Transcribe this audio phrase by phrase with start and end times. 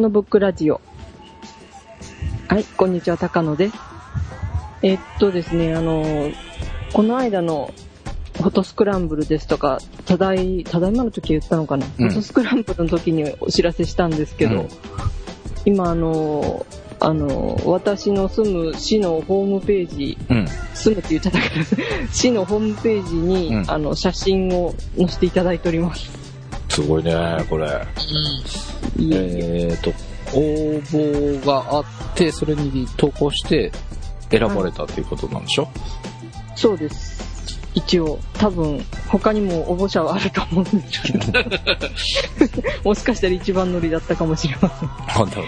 [0.00, 0.80] 高野ブックラジオ。
[2.48, 3.74] はい、こんにちは、高野です。
[4.80, 6.30] えっとですね、あの、
[6.94, 7.74] この間の
[8.38, 14.68] フォトスクランブルですとか、ただい、ただいまの時言ったのかな、うんフォトスクランブルの時にお知らせしたんですけど、うん
[15.66, 16.64] 今あの、
[16.98, 20.46] あの、私の住む市のホームページ、うん。
[20.72, 21.64] 住むって言っちゃったけど、
[22.10, 26.19] 市のホームページに、うんあの、写真を載せていただいております。
[26.70, 27.14] すごいね、
[27.50, 27.66] これ。
[28.96, 29.90] いえいええっ、と、
[30.32, 31.84] 応募があっ
[32.14, 33.72] て、それに投稿して
[34.30, 35.68] 選ばれたっていうことなんでしょ、
[36.54, 37.20] そうです。
[37.74, 41.32] 一応、多分、他にも応募者はあると思うんですけど、
[42.84, 44.90] もしかしたら一番乗りだったかもしれません。
[44.90, 45.42] あ、なる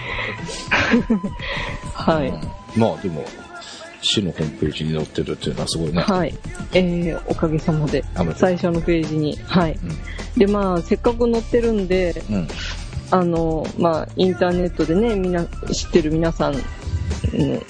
[1.09, 1.31] ほど。
[2.13, 2.27] はい。
[2.27, 3.23] うんまあでも、
[4.03, 6.01] 市のホームページに載ってるっていうのはすごいね。
[6.01, 6.33] はい。
[6.73, 8.03] えー、おかげさまで、
[8.35, 9.79] 最初のページに、はい。
[10.37, 12.47] で、まあ、せっかく載ってるんで、うん。
[13.11, 17.61] あの、まあ、インターネットでね、みんな、知ってる皆さんうん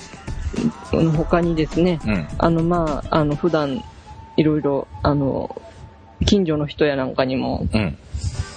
[0.94, 2.28] の他にですね、うん。
[2.38, 3.84] あの、まあ、あの、普段、
[4.38, 5.61] いろいろ、あの、
[6.26, 7.98] 近所の人やなんかにも、うん。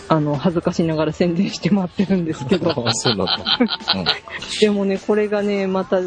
[0.09, 4.15] あの、恥ずかしながら宣伝して回ってるんですけど、 あ、そうなんだ。
[4.61, 5.99] でもね、これがね、また、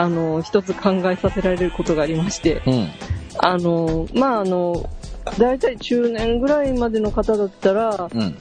[0.00, 2.72] あの、一つ考えさせられることがありまして、うん。
[2.72, 2.88] うん。
[3.38, 4.88] あの、まあ、あの、
[5.38, 8.38] だいたい中年ぐらいまでの方だったら、うん。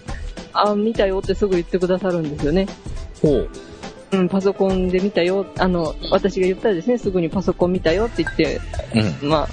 [0.54, 2.66] あ、見たよってすぐ言ってくださるんですよね。
[3.22, 3.50] ほう。
[4.12, 8.62] うん、パソコンで見たよ、あの、私が言ったらですね、すぐにパソコン見たよって言って、
[9.22, 9.30] うん。
[9.30, 9.48] まあ、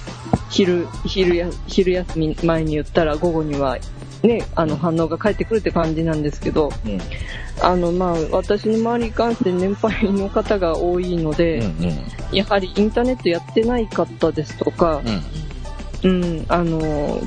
[0.48, 3.79] 昼、昼や、昼休み前に言ったら午後には、
[4.27, 6.99] ね、あの、反応が返ってくるって感じなんですけど、うん。
[7.63, 12.36] あの、まあ、私の周りに関して年配の方が多いので、うん。
[12.36, 15.03] やはりインターネットやってない方ですとか、
[16.05, 16.11] うん。
[16.11, 17.20] うん、あの、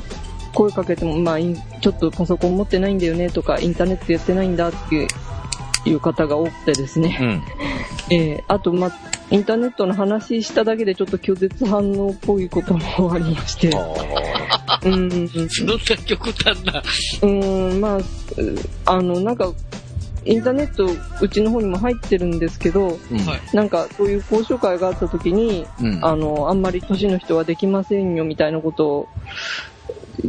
[0.54, 1.38] 声かけても、まあ、
[1.82, 5.08] ちょっとパソコン持ってないんだよねとか、インターネットやってないんだって
[5.85, 7.17] いう方が多くてですね。
[7.22, 7.44] うん。
[8.12, 8.91] えーあと、まあ、
[9.31, 13.69] インターネットの話しただけでちょっと拒絶反応っぽいこともありまして。
[13.75, 16.81] あうん、そんな極端な。
[17.22, 18.03] うん、まあ、う
[18.85, 19.51] あの、なんか、
[20.25, 20.85] インターネット、
[21.22, 23.25] うちの方にも入ってるんですけど、ーうん。
[23.25, 26.06] はいなんか、そういう交渉会があった時に、うん。
[26.06, 29.09] あの、あんまり年の人はできませんよ、みたいなことを、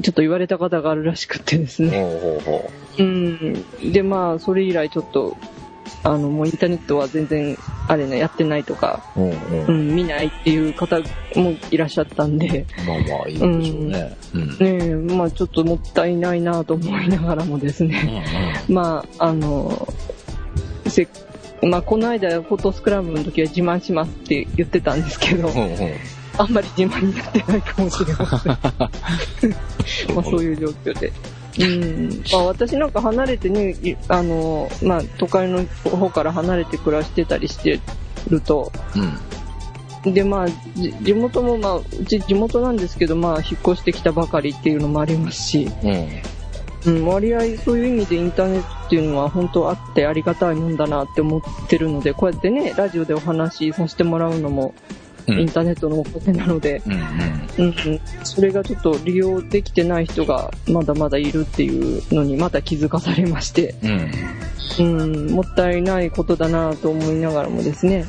[0.03, 1.91] ちょっと言われた方があるらしくてですね。
[1.91, 3.93] ほうほうほうん。
[3.93, 5.37] で、まあ、それ以来ちょっと、
[6.03, 9.21] あの、もうインターネットは全然、あれね、やってないとか、う。
[9.21, 9.73] うんうんう。
[9.73, 11.01] ん、見ないっていう方
[11.35, 14.17] もいらっしゃったんで、まあまあ、いいんでしょうね。
[14.35, 14.49] うん。
[14.49, 18.25] ねえ、まあちょっともったいないなと思いながらもですね、
[18.69, 19.89] まあ、あの、
[20.87, 21.09] せ
[21.63, 25.77] まあ、この間、フォトスクランブルの時は自慢しますって言ってたんですけど、うんうん。
[26.41, 28.39] あんまり自慢になってないかもしれま
[29.39, 29.51] せん。
[30.15, 31.13] まあ、そういう状況で。
[31.59, 32.23] うん。
[32.33, 37.79] まあ、私なんか離れてね、いあの、まあ、都会の方から離れて暮らしてたりして
[38.29, 38.73] ると、
[40.07, 40.15] うん。
[40.15, 46.09] で、まあ、じ地元も、まあ、うち地元なんですけど、まあ、引っ越してきたばかりっていうのもありますし、うん。
[46.87, 55.01] うん、割合そういう意味でインターネットっていうのは本当あってありがたいもんだなって思ってるので、こうやってね、ラジオでお話しさせてもらうのも、うん。
[55.27, 56.93] インターネットのおかげなので、うん。
[56.93, 64.11] うんうん、それがちょっと利用できてない人がまだまだいるっていうのにまた気づかされまして、うん。
[64.79, 68.05] うん、もったいないことだなと思いながらもですね、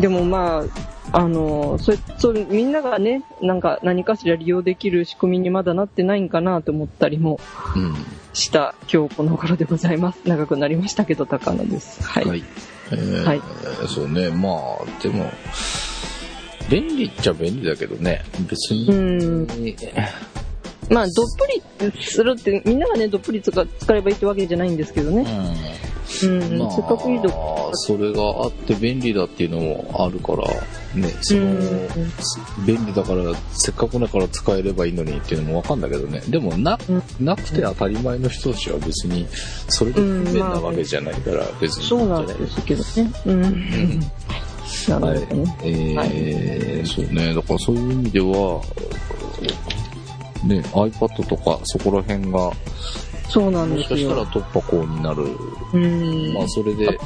[0.00, 0.64] でもま
[1.12, 7.40] あ、あの、それ、それ、みんながね、なんか何かしら利用できる仕組みにまだなってないんかなと思ったりも
[7.76, 7.94] うん。
[8.32, 10.20] した今日この頃でございます。
[10.24, 12.02] 長くなりましたけど、高野です。
[12.02, 12.24] はい。
[12.24, 12.44] はい。
[12.90, 13.40] えーはい
[13.88, 15.30] そうね、まあ、でも、
[16.70, 18.88] 便利っちゃ便利だけどね、別に。
[18.88, 19.46] うん。
[20.90, 21.46] まあ、どっぷ
[21.82, 25.26] りするって、みんながね、どっぷり使使えばいいってわけじゃないんですけどね。
[26.22, 26.58] うん。
[26.58, 27.70] まあ、せっかくいいとこ。
[27.72, 30.46] それがあって便利だっていうのもあるから、
[30.94, 31.88] ね、その、うん
[32.66, 36.20] 便利だから、せっかくだから使えればいいのにっていうのもわかんだけどね。
[36.28, 39.26] でも、な、うんなくて当たり前の人たちは別に、
[39.68, 43.12] それで不便なわけじゃないから、別にそうなんですけどね。
[43.26, 44.00] うん。
[44.88, 45.56] なるほどね。
[45.62, 48.62] えーそうね、だからそういう意味では、
[50.44, 52.50] ね、iPad とかそこら辺が、
[53.28, 54.26] そうなんですもしかしたらよ。
[54.26, 55.24] 突破口になる。
[55.72, 56.34] うん。
[56.34, 56.98] まあそれで、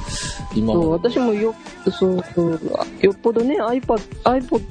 [0.55, 1.55] 今そう、も、私もよ、
[1.85, 2.61] そうそう、
[3.01, 4.63] よっぽどね、iPad、iPod、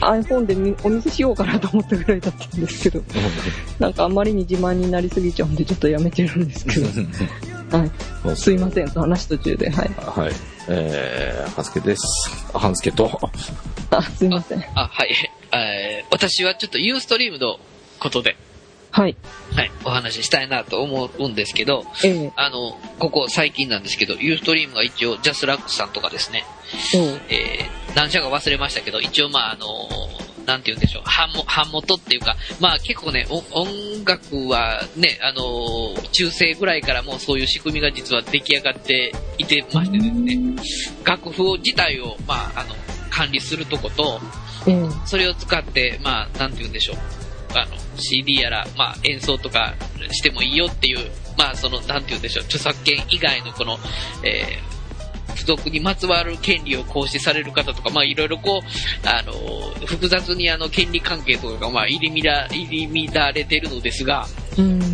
[0.00, 3.02] iPhone でみお見せしようかなと思ったぐらいだったんですけど、
[3.78, 6.86] なんかあまりに自慢になりすぎちゃうんでちょっとやめてるんですけど、
[7.78, 7.90] はい。
[8.24, 9.90] まあすいません、話途中で、はい。
[9.96, 10.57] はい。
[10.68, 12.30] えー、はすけです。
[12.52, 13.10] はすけと、
[13.90, 14.64] あ、すいません。
[14.74, 15.14] あ、はい。
[15.52, 17.58] えー私はちょっとユーストリームの
[18.00, 18.36] ことで、
[18.90, 19.16] はい。
[19.54, 26.44] はい、お話ししたいなと思うんですけど、ええあの、ここ最近なんですけど、ユーストリームが一応、ジャスラックスさんとかですね、
[26.94, 29.66] おうえー、何社か忘れましたけど、一応まああの
[30.48, 40.38] なんて言うんでしょう、版も、版元っていうか、まあ結構ね、お音楽はね、あの中世ぐらいからもうそういう仕組みが実は出来上がっていてましてですね、
[41.04, 42.74] 楽譜自体を、まああの、
[43.10, 44.20] 管理するとこと、
[44.66, 46.96] ええそれを使って、まあ、なんて言うんでしょう。
[47.54, 49.74] あの、CD やら、まあ、演奏とか
[50.10, 52.44] してもいいよっていう、まあ、その、なんて言うんでしょう。
[52.44, 53.78] 著作権以外のこの、
[54.24, 54.77] えー、
[55.38, 59.32] 付属にまつわる権利を行使される方とか、まあ、いろいろこう、あの、
[59.86, 64.26] 複雑にあの、権利関係とかが、まあ、入り乱、入り乱れてるのですが、
[64.58, 64.88] うん。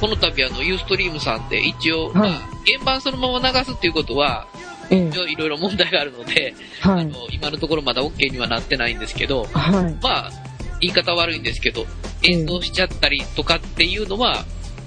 [0.00, 2.30] この度あの、ユーストリームさんで一応、はいまあ、
[2.66, 4.46] 原版そのまま流すっていうことは、
[4.90, 7.02] いろいろ問題があるので、はい。
[7.02, 9.98] あの、今のところまだ OK にはなってないんですけど、はい。
[10.02, 10.30] まあ、
[10.80, 11.86] 言い方悪いんですけど、
[12.22, 14.44] 演奏しちゃったりとかっていうのは、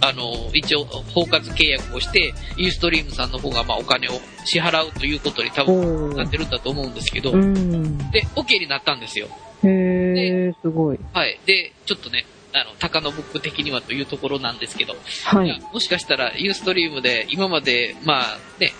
[0.07, 4.11] あの、一応、包括契約をして、ユーストリームさんの方が、まあ、お金を
[4.45, 7.97] 支払うということに多分おなってるんだと思うんですけど、うん。
[8.11, 9.27] で、OK になったんですよ。
[9.63, 10.99] へえ、すごい。
[11.13, 11.39] はい。
[11.45, 18.73] で、ちょっとね、あの、高野ブック的にはというところなんですけど、はいもしかしたら、ユーストリームで、今まで、まあ、ね、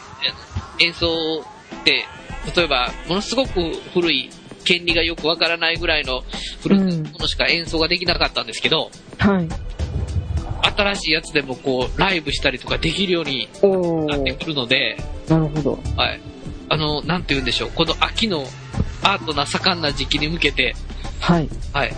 [0.80, 1.44] 演奏
[1.84, 2.06] で、
[2.56, 4.30] 例えば、ものすごく古い、
[4.64, 6.24] 権利がよくわからないぐらいの
[6.64, 8.90] 古いものしか演奏ができなかったんですけど、
[9.20, 9.48] はい。
[10.66, 13.48] 新しいやつでもこう、ライブしたりとかできるように
[14.08, 14.98] なってくるので、
[15.30, 15.80] なるほど。
[15.96, 16.22] はい。
[16.70, 18.46] あの、なんて言うんでしょう、この秋の
[19.04, 20.76] アートな盛んな時期に向けて、
[21.20, 21.50] はい。
[21.74, 21.94] はい。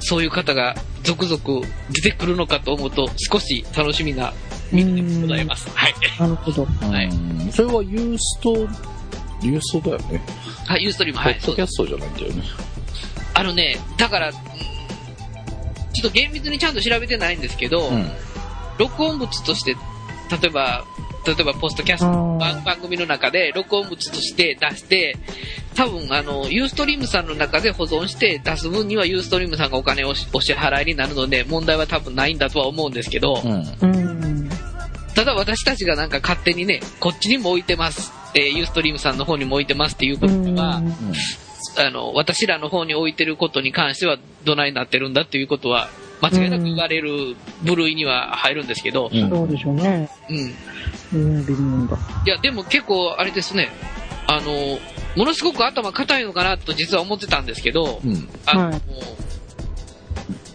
[0.00, 4.32] そういう方が続々出てくるのかと思うと、少し楽しみな
[4.72, 5.68] 見てでございます。
[5.74, 5.94] はい。
[6.18, 6.64] なるほど。
[6.64, 8.54] はいうんそれはユースト、
[9.42, 10.20] ユーストだよね。
[10.66, 11.56] はい、ユーストリーム、ポはい、そうです。
[11.56, 12.42] ッドキャストじゃないんだよね。
[13.34, 14.34] あのね、だから、うん
[15.96, 18.10] ちょっと厳密にちゃんと調べてないんですけど、うん。
[18.78, 19.72] 録音物として、
[20.30, 20.84] 例えば、
[21.26, 22.06] 例えばポストキャスト
[22.38, 25.16] 番番組の中で録音物として出して、
[25.74, 33.66] 多分あの、ユーストリームさんの中で保存して出す分にはユーストリームさんがお金をしお支払いになるので問題は多分ないんだとは思うんですけど、うん。
[33.80, 34.48] うん。
[35.14, 40.82] ただ私たちがなんか勝手にね、こっちにも置いてます、えーユーストリームさんの方にも置いてますっていうことは、
[41.76, 45.88] あの、私らの方に置いてることに関してはどないなってるんだっていうことは、
[46.22, 49.28] 間違いなく言われる部類には入るんですけど、うん。
[49.28, 50.08] そうでしょうね。
[51.12, 51.18] うん。
[51.20, 51.98] うん、微妙だ。
[52.26, 53.68] いや、でも結構あれですね、
[54.26, 54.78] あの、
[55.16, 58.28] ものすごく頭固いのかなと実は思ってたんですけど、うん。
[58.46, 58.80] あの、はい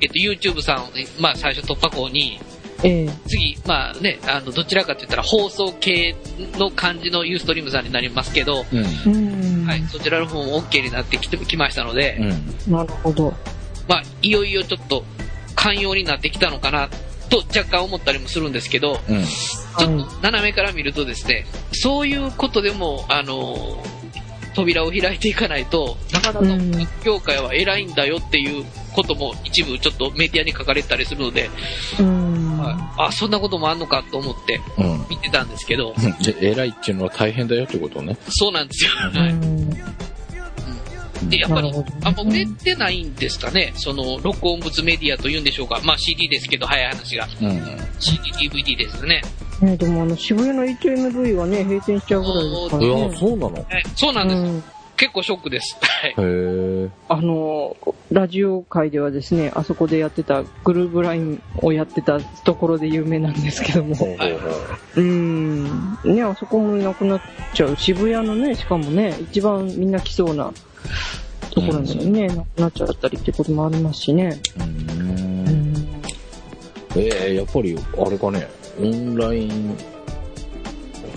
[0.02, 0.90] えっと、YouTube さん、
[1.22, 2.40] まあ最初突破口に、
[2.84, 6.16] ええ次、まあね、あの、どちらかと言ったら放送系
[6.58, 8.76] の感じのユーストリームさんになりますけど、う
[9.10, 9.14] ん。
[9.14, 9.18] う
[9.64, 9.66] ん。
[9.66, 12.18] はい、そちらの方も OK になってきてきましたので、
[12.68, 12.74] うん。
[12.74, 13.34] なるほど。
[13.88, 15.04] まあ、いよいよちょっと
[15.56, 16.90] 寛容になってきたのかな
[17.30, 19.24] と若干思ったりもするんですけど、うん。
[19.24, 23.84] ちょっと斜めから見るとですね、そういうことでも、あの、
[24.54, 26.72] 扉を開いていかないと、なかなかうん
[27.04, 31.50] 業界は偉いんだよっていうことも一部ちょっとメディアに書かれてたりするので、
[32.00, 32.31] うん。
[32.62, 35.06] はいあ、そんなこともあんのかと思ってうん。
[35.10, 38.18] 見てたんですけど、で、偉いっていうのは大変だよってことね。
[38.30, 38.92] そうなんですよ。
[39.14, 39.70] うはいん。
[41.30, 41.72] で、やっぱり
[42.04, 45.80] あんま売れてないんですかね、その、録音物メディアというんでしょうか。
[45.84, 47.28] まあ CD ですけど、早い話が。
[47.42, 47.62] うん。
[48.00, 49.22] CD、DVD ですね。
[49.62, 53.18] ね、でもあの、渋谷の HMV はね、閉店しちゃうぐらいですからね。
[53.20, 53.54] そうなの？
[53.54, 54.40] はい、そうなんです。
[54.40, 54.64] うん
[55.02, 55.80] 結構ショックです。
[55.82, 56.12] はい。
[56.12, 56.90] へえ。
[57.10, 57.76] あの、
[58.12, 63.96] ラジオ界ではですね、あそこでやってた、グルーブラインをやってたところで有名なんですけども。
[63.96, 65.64] ほうほうん。
[66.04, 67.76] ね、あそこもいなくなっちゃう。
[67.78, 70.54] 渋谷のね、しかもね、一番みんな来そうな
[71.50, 74.40] ところなのにね、なくなっちゃったりってこともありますしね。
[74.60, 74.64] う。
[74.64, 74.70] うん
[75.46, 76.02] ん。
[76.96, 78.48] ええやっぱり、あれかね、
[78.80, 79.76] オンライン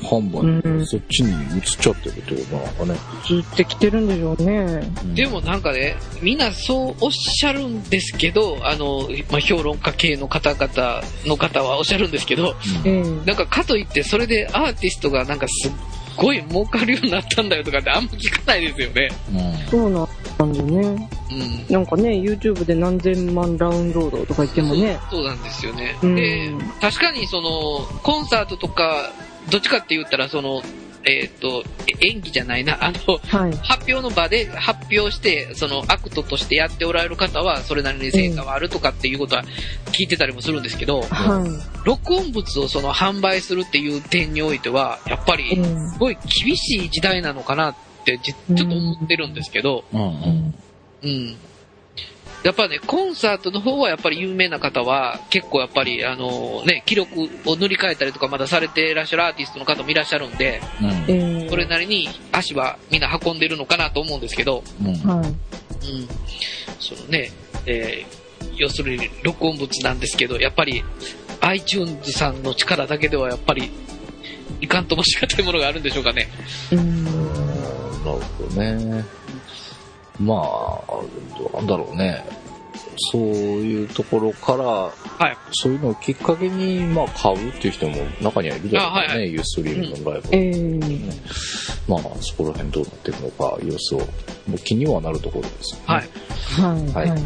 [0.05, 2.99] 販売、うんそっちに移っちゃってるってことなのかね。
[3.27, 4.83] ずってきてるんでしょうね。
[5.15, 15.73] でもなんかね、みんなそうおっしゃるんですけど、あの、まあ、評論家系の方々の方はおっしゃるんですけど、うん、ええなんかかといってそれでアーティストがなんかすっ
[16.17, 19.09] ごい儲かるようになったんだよとかってあんま聞かないですよね。
[19.33, 19.69] うん。
[19.69, 21.09] そうなんだね。
[21.69, 21.73] うん。
[21.73, 24.99] なんかね、YouTube で何千万ダウンロードとか言ってもね。
[25.11, 25.97] そうそうなんですよね。
[26.03, 29.11] うんで、確かにその、コンサートとか、
[29.51, 30.63] どっちかって言ったらその、
[31.07, 33.53] えっ、と、え演技じゃないな、あの、はい。
[33.59, 39.45] 発表の場で発表して、そのアクトとしてやっておられる方は、それなりに成果はあるとかっていうことは
[39.93, 41.45] 聞いてたりもするんですけど、は
[41.85, 45.39] 録音物をその販売するっていう点においては、やっぱい。
[45.39, 47.75] り、うんすごい厳しい時代なのかなっ
[48.05, 50.01] てじちょっと思ってるんですけど、うん。
[50.01, 50.55] うん。
[51.03, 51.37] うん。
[52.45, 57.11] やっぱね、コンサートの方はやっぱり有名な方は、結構やっぱり、あのね、記録
[57.47, 60.89] を塗り替えたりとかまだされていらっしゃるアーティストの方もいらっしゃるんで、うん。
[61.09, 64.95] えーそれなりに足はみんな運んでるのかなと思うんですけど、うん。
[65.09, 65.29] はい。
[65.29, 65.37] うん。
[66.81, 67.31] そのね、
[67.67, 68.25] えー
[68.57, 70.85] 要するに録音物なんですけど、やっぱり
[71.41, 73.71] iTunes さんの力だけではやっぱり、
[74.61, 76.29] いかんともしがたいものがあるんでしょうかね。
[76.71, 77.05] うん。
[77.05, 77.17] なる
[78.05, 78.21] ほ
[78.55, 79.05] どね。
[80.19, 80.39] まあ、
[81.39, 82.25] どうなんだろうね。
[83.13, 84.93] そういうところから、は
[85.29, 85.37] い。
[85.53, 90.29] そういうのをきっかけに、まあ、買うっていう人も中にはいるだろうね、あはいはユーストリームのライブ。
[90.33, 91.55] えー
[91.89, 94.07] まあ、そこら辺どうなっていくのか、様子を、も
[94.55, 95.85] う気にはなるところですよね。
[95.87, 96.09] はい。
[96.61, 96.93] はい。
[96.93, 97.23] はいはい。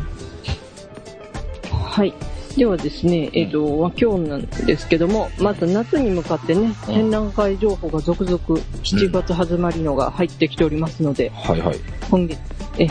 [1.73, 2.14] はい。
[2.58, 11.76] ではですね、えっ、と、まあ今日なんですけども、まず夏に向かってね、うん展覧会情報が続々7月始まりのが入ってきておりますので、はいはい。
[12.10, 12.40] 今月、
[12.78, 12.88] え、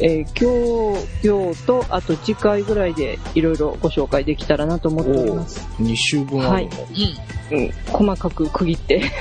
[0.00, 5.68] えー今日、今日と、あと次回ぐらいでいろいろご紹介できたらなと思っております。
[5.82, 6.70] 2週分あるの。
[7.50, 7.58] うん。
[7.58, 9.02] うん、細かく区切って。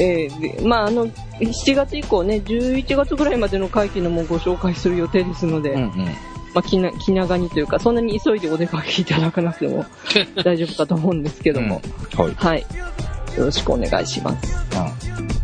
[0.00, 6.08] えーでまあ、あの、7月以降ね、11月ぐらいまでの会期のもご紹介する予定ですので、うんうん。
[6.54, 9.84] まあ、気な、気長にというか、そんなに急いでお出かけいただかなくても
[10.44, 11.82] 大丈夫かと思うんですけども、
[12.16, 12.34] はい。
[12.34, 12.66] はい。
[13.36, 14.64] よろしくお願いします。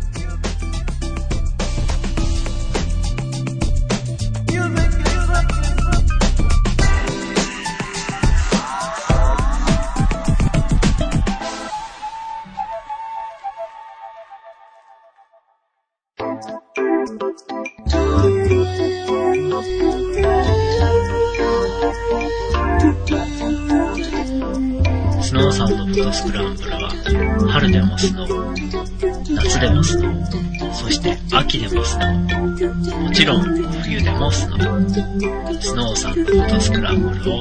[30.73, 33.43] そして秋でもスノー、もちろん
[33.83, 35.41] 冬でもスノー。
[35.61, 37.37] スノーサンドフォトスクランブルを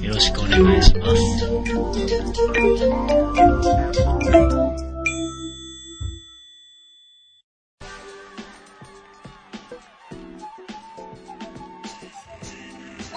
[0.00, 1.22] よろしくお願いします。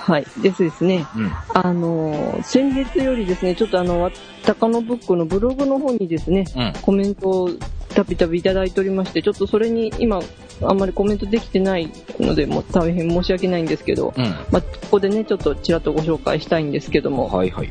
[0.05, 0.25] はい。
[0.41, 1.31] ですですね、うん。
[1.53, 4.11] あのー先月よりですね、ちょっとあの、わ
[4.43, 6.73] 高野ブックのブログの方にですね、うん。
[6.81, 7.49] コメントを
[7.95, 10.19] たびたびいただいておりまして、ちょっとそれに今、
[10.61, 14.23] あんまりコメントできてないので、もう大変申し訳ないんですけど、うん。
[14.51, 17.69] まあ、ここでね、ちょっとちらっとご紹介したいんですけども、はいはい。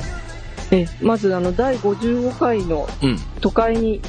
[0.71, 3.19] えまずあの、第55回のうん。
[3.41, 4.01] 都会に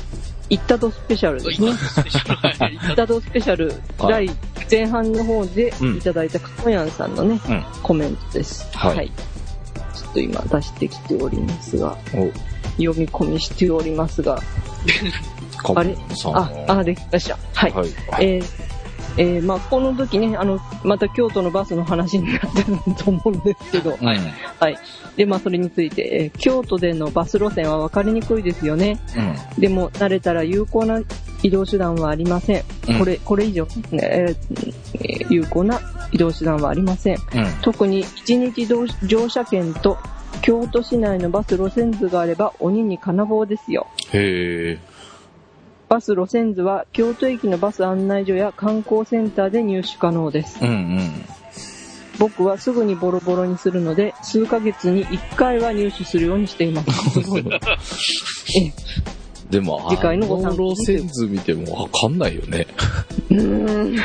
[0.49, 1.69] 行ったとスペシャルですね。
[1.69, 4.29] 行ったとスペシャル、はい第
[4.71, 7.63] 前半の方でうんいただいたかこやんさんのね、うん。
[7.83, 8.67] コメントです。
[8.75, 9.11] はい
[9.93, 12.31] ちょっと今出してきておりますが、お、
[12.77, 14.41] 読み込みしておりますが、
[15.73, 15.95] かあれ？
[16.33, 17.37] あ、あ、できました。
[17.53, 17.71] はい。
[17.71, 17.87] はい。
[18.21, 18.45] えー
[19.17, 24.07] えーまあ、この時ね、あの、また京都のバスの話になってると思うんですけど、うん。
[24.07, 24.77] はい。
[25.15, 28.99] で、まあ、それについて、えー京都でのバス路線は分かりにくいですよね。
[29.55, 29.61] うん。
[29.61, 30.99] でも、慣れたら有効な
[31.43, 32.63] 移動手段はありません。
[32.89, 35.79] うんこれ、これ以上、ねえーえー有効な
[36.11, 37.15] 移動手段はありません。
[37.15, 37.21] うん。
[37.61, 39.97] 特に一日乗乗車券と
[40.41, 43.87] 京都市内のバス路線図があれば鬼に金棒ですよ。
[44.11, 44.94] へえ。
[45.87, 50.59] バス路線図は京都駅のバス案内所や観光センターで入手可能です。
[50.61, 51.25] うんうん。
[52.17, 56.89] 僕はすぐにボロボロにするので、数ヶ月に1回は入手するようにしています。
[59.49, 62.67] えでも、次回のご参考路線図見てもわかんないよね。
[63.29, 63.95] うーん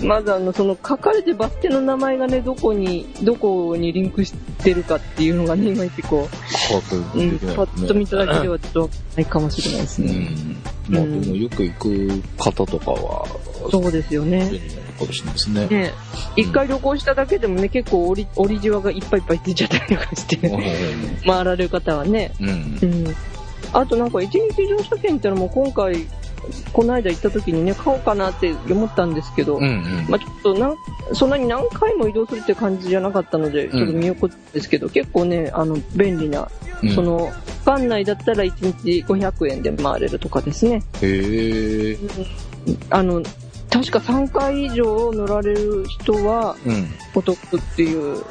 [0.06, 6.28] まずあの、その書かれてるバス停の名前がね、どこに、どこにリンクしてるかっていうのがね、いまいちこ
[6.68, 7.38] 把う、うん。
[7.38, 10.12] パッと見ただけではちょっとないかもしれないですね。
[10.88, 10.96] うん。
[10.96, 13.26] まあでもよく行く方とかは、
[13.70, 14.50] そうですよね。
[14.98, 15.66] かもしれないですね。
[15.66, 15.92] ね
[16.36, 20.36] 一回旅行しただけでもね、結構折り、折りじわがいっぱいいっぱいついちゃったりとかして、
[21.26, 22.32] 回られる方はね。
[22.40, 22.48] うん。
[22.48, 23.04] うん。
[23.72, 26.06] あとなんか一日乗車券ってのも今回、
[26.72, 30.06] この間行った時にね、買おうかなって思ったんですけど、うんうん。
[30.08, 30.76] まあちょっとなん、
[31.12, 36.48] そんなに何回も移動するって感じじゃなかったので、ちょっと見送ったんですけど、結構ね、あの、便利な、
[36.82, 37.30] うんそ、の、
[37.64, 40.82] 館内だったら1日500円で回れるとかですね。
[41.00, 41.98] へえ。
[42.90, 43.22] あの、
[43.70, 46.88] 確か3回以上乗られる人はうん。
[47.14, 48.22] お得っていう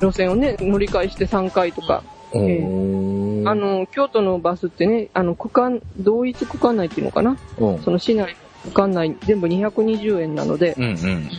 [0.00, 2.02] 路線をね、乗り換えして3回とか。
[2.32, 2.38] い。
[2.38, 7.36] えーあ、の、京都のバスってね、あの、区間、同一区間内っていうのかな？
[7.58, 7.82] うん。
[7.82, 11.30] その市内、区間内全部220円なので、うんうん。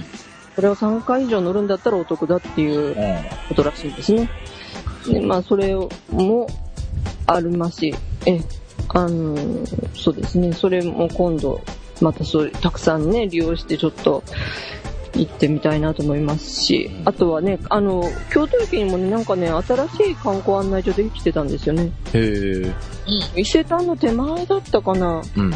[0.56, 2.96] それを3回以上乗るんだったらお得だっていう
[3.50, 4.30] ことらしいんですね。
[5.08, 5.76] で、まあ、それ
[6.12, 6.48] も
[7.26, 7.96] ありますし、
[8.26, 8.40] え、
[8.90, 9.36] あの、
[9.96, 11.62] そうですね、それも今度、
[12.02, 14.24] またそういう、たくさんね、利用してちょっと、
[15.15, 21.91] 行ってみたいなと思いますし、うんあとはね、あの、京都駅にもね、なんかね、新しい観光案内所できてたんですよね。
[22.13, 22.74] へえ。
[23.36, 25.53] 伊勢丹の手前だったかなうん。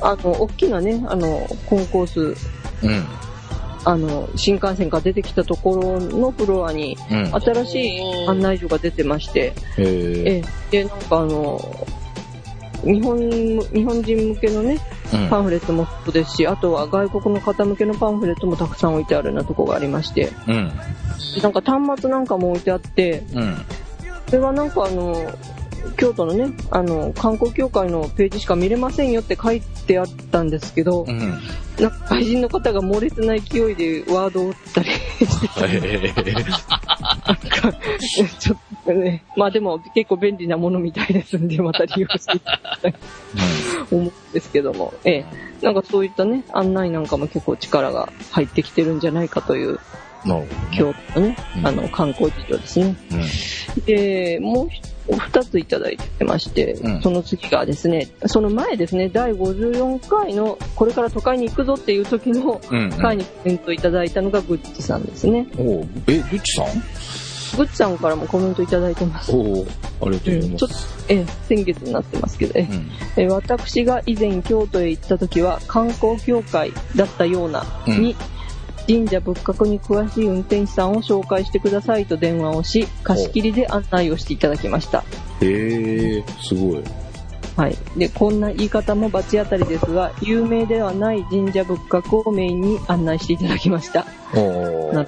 [0.00, 2.20] あの、大きなね、あの、コンコース、
[2.84, 3.04] うん。
[3.84, 7.40] あの、新幹線から出てきたところのフロアに、うん。
[7.40, 7.84] 新し
[8.24, 9.82] い案内所が出てまして、へえ。
[9.82, 11.86] ええ、で、なんかあの、
[12.84, 14.78] 日本、日本人向けのね、
[15.12, 20.72] うんパンフレットもそうですし、あとは外国の方向けのパンフレットもたくさん置いてあるようなとこがありまして、うん。
[21.42, 23.56] なんか端末なんかも置いてあって、うん。
[24.26, 25.14] それはなんかあの、
[25.96, 31.18] 京都のね、あの、観光協会のページしか見れませんよって書いてあったんですけど、うん。
[31.80, 36.34] なんか外人の方が猛烈な勢いでワードを打ったりして へえ。
[37.26, 37.72] なんか、
[38.38, 42.98] ちょっとね、まあでも結構便利なものみたいですんで、また利用していただきたいと
[43.96, 45.24] 思うんですけども、ええ、
[45.62, 50.46] なんかそういったね、案内なんかも結構力が入ってきてるんじゃないかという、ね。
[50.72, 52.96] 京都のね、うんあの、観光事情ですね。
[53.76, 53.84] うん。
[53.84, 54.80] で、もうひ
[55.10, 62.90] 二ついただいてまして、うんその次がですね、その前ですね、第54回の、これから都会に行くぞっていう時のうん。
[62.90, 65.46] 回にコメントいただいたのがグッチさんですね。
[65.56, 66.66] おうえ、グッチさん？
[67.56, 69.32] グッチさんからもコメントいただいてます。
[69.32, 69.66] おお
[70.02, 72.90] ありがとうございちょっとます。、ええ、先月になってますけど、えうん。
[73.16, 78.16] え私が以前京都へ行った時は観光協会だったようなうんに、
[78.86, 85.04] 神社仏閣に詳しい運転手さんを紹介してくださいと電話をし、貸し切りで案内をしていただきました。
[85.42, 86.82] へえ、すごい。
[87.58, 87.76] はい。
[87.96, 94.06] で、こんな言い方も罰当たりですが、有名ではない神社仏閣をメインに案内していただきました。
[94.32, 95.04] おな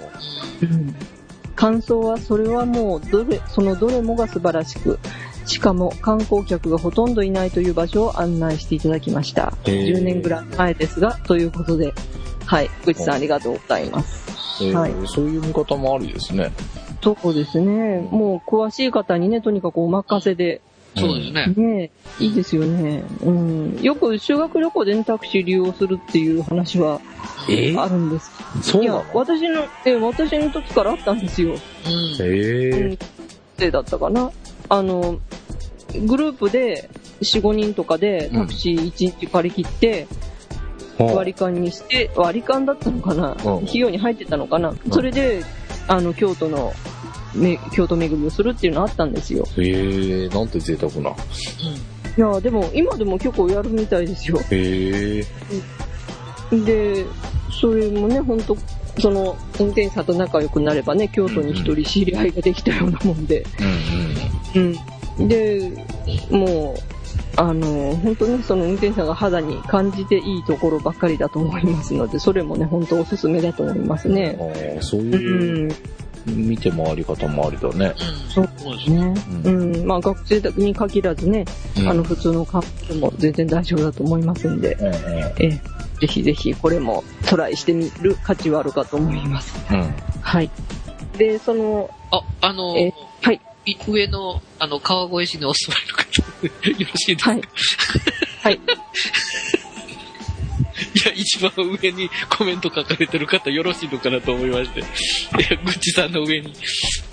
[1.60, 4.98] 感想は、それはもう、どれ、そのどれもが素晴らしく、
[5.44, 9.52] しかも観光客がほとんどいないという場所を案内していただきました。
[9.64, 11.92] へー10年ぐらい前ですが、ということで、
[12.46, 12.70] はい。
[12.86, 14.64] ぐちさんありがとうございます。
[14.64, 16.50] えーはいそういう見方もありですね。
[17.02, 18.08] そうですね。
[18.10, 20.62] もう詳しい方にね、とにかくお任せで、
[20.96, 21.46] そうですね。
[21.56, 23.04] ねいいですよね。
[23.22, 23.80] うん。
[23.80, 27.00] よく修学旅行でね、タクシー利用するっていう話は
[27.48, 27.76] え？
[27.76, 28.30] あるんです。
[28.54, 31.50] いやそうなの、私の、え、私の時からあったんですよ。
[31.50, 31.56] うん。
[31.56, 32.98] へえ。
[33.56, 34.32] 生だったかな。
[34.68, 35.20] あの、
[36.06, 36.88] グループで
[37.20, 40.06] 4、5人とかでタクシー1日借り切って、
[40.98, 45.42] 割り勘にして、割り勘だったのかな、うん費用に入ってたのかな、それで、
[45.88, 46.72] あの、京都の、
[47.34, 49.46] め京都巡りをするっていうのあったんですよ。
[49.56, 51.10] へえ、なんて贅沢な。
[51.10, 54.38] いや、でも、今でも結構やるみたいですよ。
[54.50, 55.24] へえ。
[56.64, 57.04] で、
[57.60, 58.56] それもね、本当
[59.00, 63.44] その、運転手さんと仲良くなればね、京都に一人知り合いができたようなもんで、
[64.54, 64.76] うん
[65.18, 65.28] うん。
[65.28, 65.70] で、
[66.30, 66.80] もう、
[67.36, 74.14] あの、本当ね、その運転手さんが肌に感じていいところばっかりだと思いますので、それもね、本当おすすめだと思いますうん。
[74.14, 74.36] ね。
[74.40, 75.72] ああ、そうういう、ん、
[76.26, 77.94] 見て回り方もありだね。
[78.28, 79.10] そうそうですね。
[79.10, 79.24] ね。
[79.44, 81.44] うん、まあ学生に限らずね、
[81.78, 84.94] うんあの、普通のカップルも全然大丈夫だと思いますんで、うんうん。
[84.94, 85.50] ええ、
[86.00, 89.54] ぜひぜひこれもトライしてみる価値はあるかと思います。
[89.70, 89.94] うん。
[90.20, 90.50] はい。
[91.16, 93.40] で、その、あ、あの、えはい。
[93.66, 97.42] い上の、あの、川越市にお住まいの方、よろしいですか、はい。
[98.42, 98.60] はい。
[100.94, 104.80] いや、一番上にコメント書かれてる方よろしいのかなと思いまして。
[104.80, 106.48] いや、ぐっちさんの上に。
[106.50, 106.52] い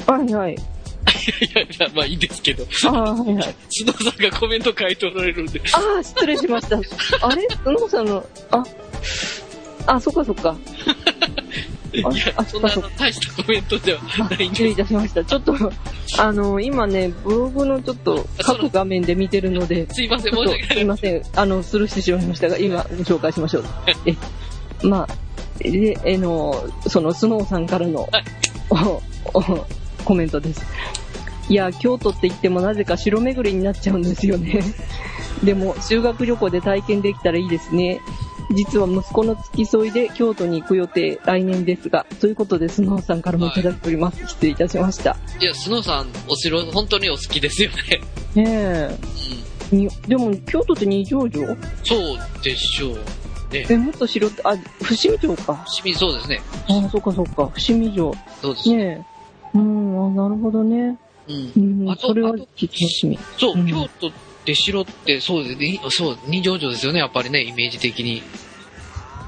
[0.06, 0.58] はいはい。
[1.56, 2.66] やいや、まあいいですけど。
[2.86, 3.56] ああ、はいはい。
[3.70, 5.62] スノーさんがコメント書いておられるんで。
[5.74, 6.78] ああ、失礼しました。
[6.78, 7.48] あれ？
[7.50, 8.64] スノーさんの、あ、
[9.86, 10.56] あ、そっかそっか。
[12.02, 15.24] いやあ、そんな大したコメントではあないん失礼でいたしました。
[15.24, 15.56] ちょっと、
[16.20, 19.96] あの、今ね、ブログのちょっと各画面で見てるので、す。
[19.96, 20.68] すいません、申し訳ない。
[20.76, 21.22] すいません。
[21.36, 23.66] あの、スルーしてしまいましたが、今ご紹介しましょう。
[24.06, 24.16] え、
[24.88, 28.08] まあ、で、えの、そのスノーさんからの、
[30.06, 30.66] コメントです。
[31.50, 34.62] いや、京都って言ってもなぜか城巡りになっちゃうんですよね。
[35.44, 38.02] でも、修学旅行で体験できたらいいですね。
[38.56, 44.26] 実は息子の付き添いで京都に行く予定、来年ですが、ということで、スノーさんからもいただいております。
[44.28, 45.18] 失礼いたしました。
[45.40, 47.70] いや、スノーさん、お城、本当にお好きですよ
[48.36, 48.44] ね。
[48.44, 49.00] ねえ。
[49.72, 49.80] うん。
[49.80, 51.46] にでも、京都って二条城？
[51.84, 52.94] そうでしょう。
[53.54, 53.66] ね。
[53.70, 55.66] え、もっと城って、あ、伏見城か。
[55.68, 56.42] 清水、そうですね。
[56.70, 57.48] あ、そっかそっか。
[57.48, 58.14] 伏見城。
[58.42, 58.70] そうです。
[58.70, 59.06] ね
[59.54, 59.58] え。
[59.58, 60.98] うん、あ、なるほどね。
[61.28, 61.82] うん。
[61.82, 63.20] うん、あとそれは楽しみ。
[63.38, 64.12] そう、うん京都っ
[64.48, 65.80] て城って、そうですね。
[65.90, 68.24] そう、二条城ですよね、やっぱりね、イメージ的に。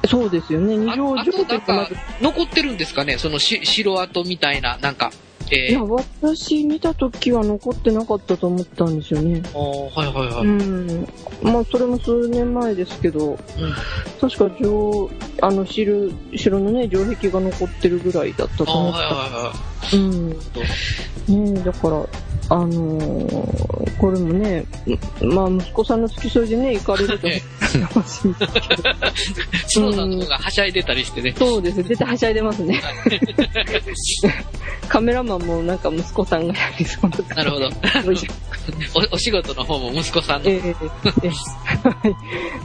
[0.08, 0.78] そうですよね。
[0.78, 1.90] 二条あ城あとなんか
[2.22, 5.12] 残ってるんですかね、そのし城跡みたいな、なんか、
[5.52, 9.42] えいや、私見た時は残ってなかったと思ったんですよね。
[9.54, 10.46] ー、はいはいはい。
[10.46, 11.08] うん。
[11.42, 13.38] まあ、それも数年前ですけど、
[14.22, 15.10] 確か城、
[15.42, 19.00] あの、城、城のね、城壁が残ってるぐらいだったとあー思った。
[19.00, 19.54] はいはいは
[19.94, 20.32] うん。
[20.32, 21.54] い。
[21.56, 22.06] ねえ、だから、
[22.50, 24.66] あのーこれもね、
[25.22, 27.42] まあ、息子さんの付き添いでね、行かれるとえ
[27.94, 28.62] 楽しいですけ
[29.82, 29.92] ど。
[29.94, 31.36] さんの方がはしゃいでたりしてね。
[31.38, 32.82] そうですね、絶対はしゃいでますね。
[34.88, 37.68] カメラマンもなんか息子さんがやりそうななるほど。
[39.12, 40.50] おお仕事の方も息子さんの。
[40.50, 40.62] えええ
[41.24, 42.16] えはい。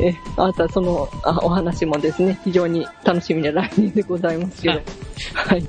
[0.01, 4.81] ええあとはそのあお話もですね、非常に楽しみな来年でございますけど。
[5.35, 5.65] はい。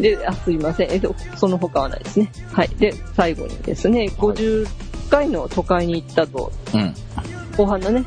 [0.00, 0.90] で、あ、すいません。
[0.90, 2.30] えっと、その他はないですね。
[2.52, 2.68] はい。
[2.78, 4.66] で、最後にですね、50
[5.10, 6.94] 回の都会に行ったと、うん。
[7.56, 8.04] 後半のね、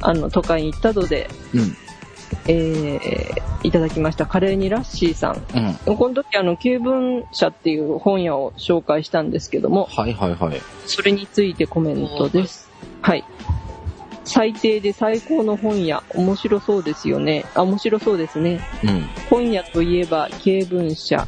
[0.00, 1.76] あの、都会に行ったとで、うん。
[2.46, 5.42] えー、いただきました、カレーにラッシーさん。
[5.86, 5.96] うん。
[5.96, 10.60] この時、あの、旧文社っていう本屋を紹介したんですけども、はいはいはい。
[10.86, 12.70] それについてコメントです。
[13.00, 13.24] はい。
[14.24, 17.44] 最低で最高の本屋、面白そうですよね。
[17.54, 18.60] あ、面白そうですね。
[18.84, 19.06] うん。
[19.28, 21.26] 本屋といえば、経文社。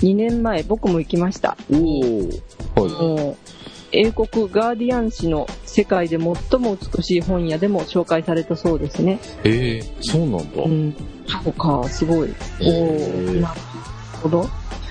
[0.00, 1.56] 2年前、僕も行きました。
[1.70, 2.42] おー。
[2.76, 3.36] はもう
[3.92, 9.18] 英国ガーディアン誌の世界で最も美しい本屋でも紹介されたそうですね。
[9.44, 9.48] い。
[9.48, 10.62] ええそうなんだ。
[10.62, 10.94] うん。
[11.42, 12.18] そうか、すごい。
[12.18, 13.60] おへーー、なる
[14.22, 14.46] ほど。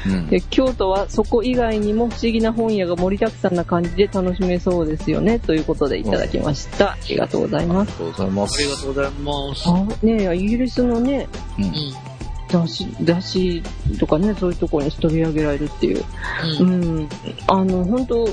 [0.05, 0.27] うん。
[0.27, 5.39] で京都はそこ以外にも不思議な本屋が盛りだくさんな感じで楽しめそうですよね。
[5.39, 6.91] ということでいただきました。
[6.91, 7.91] ありがとうございます。
[7.99, 8.55] ありがとうございます。
[8.55, 9.69] ありがとうございます。
[9.69, 11.71] あ、ねえ、イギリスのね、うんうん。
[12.49, 13.63] 雑誌、雑誌
[13.99, 16.03] とかね、そういうところに取り上げられるっていう。
[16.59, 16.63] う。
[16.63, 17.09] うんん。
[17.47, 18.29] あの、本当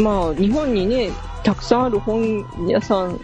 [0.00, 1.10] まあ、日本にね、
[1.42, 3.20] たくさんある本屋さん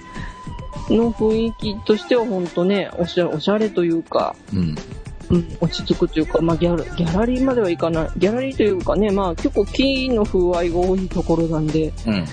[0.89, 4.75] の雰囲気としては本当ね、おしゃおしゃれというか、うん。
[5.33, 8.11] うん、落ち着くというか、まあギャラ、ギャラリーまではいかない。
[8.19, 12.25] ギャラリーというかね、まあ結構木の風合いが多いところなんで、うん。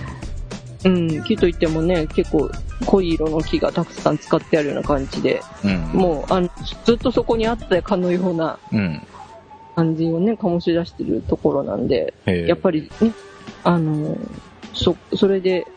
[0.86, 2.50] うん、木といってもね、結構
[2.86, 5.78] 濃い色の木がたくさん使ってあるような感じで、うん。
[5.94, 6.50] もう、あの、
[6.86, 9.02] ずっとそこにあったかのようなうん。
[9.76, 13.14] 感じをね、醸し出してるところなんで、やっぱりね、
[13.64, 14.18] あの、
[14.74, 15.68] そ、それで、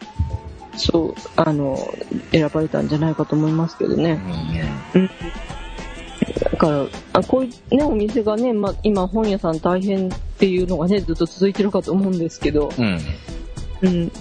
[0.76, 1.78] そう、あの、
[2.32, 4.18] 選ばれたんじゃないかと思いますけどね。
[6.24, 12.98] だから、あこういうね、お店がね、まあ、今本屋さん大変っていうのがね、ずっと続いてるかと思うんですけど、うん。
[13.82, 14.12] うん。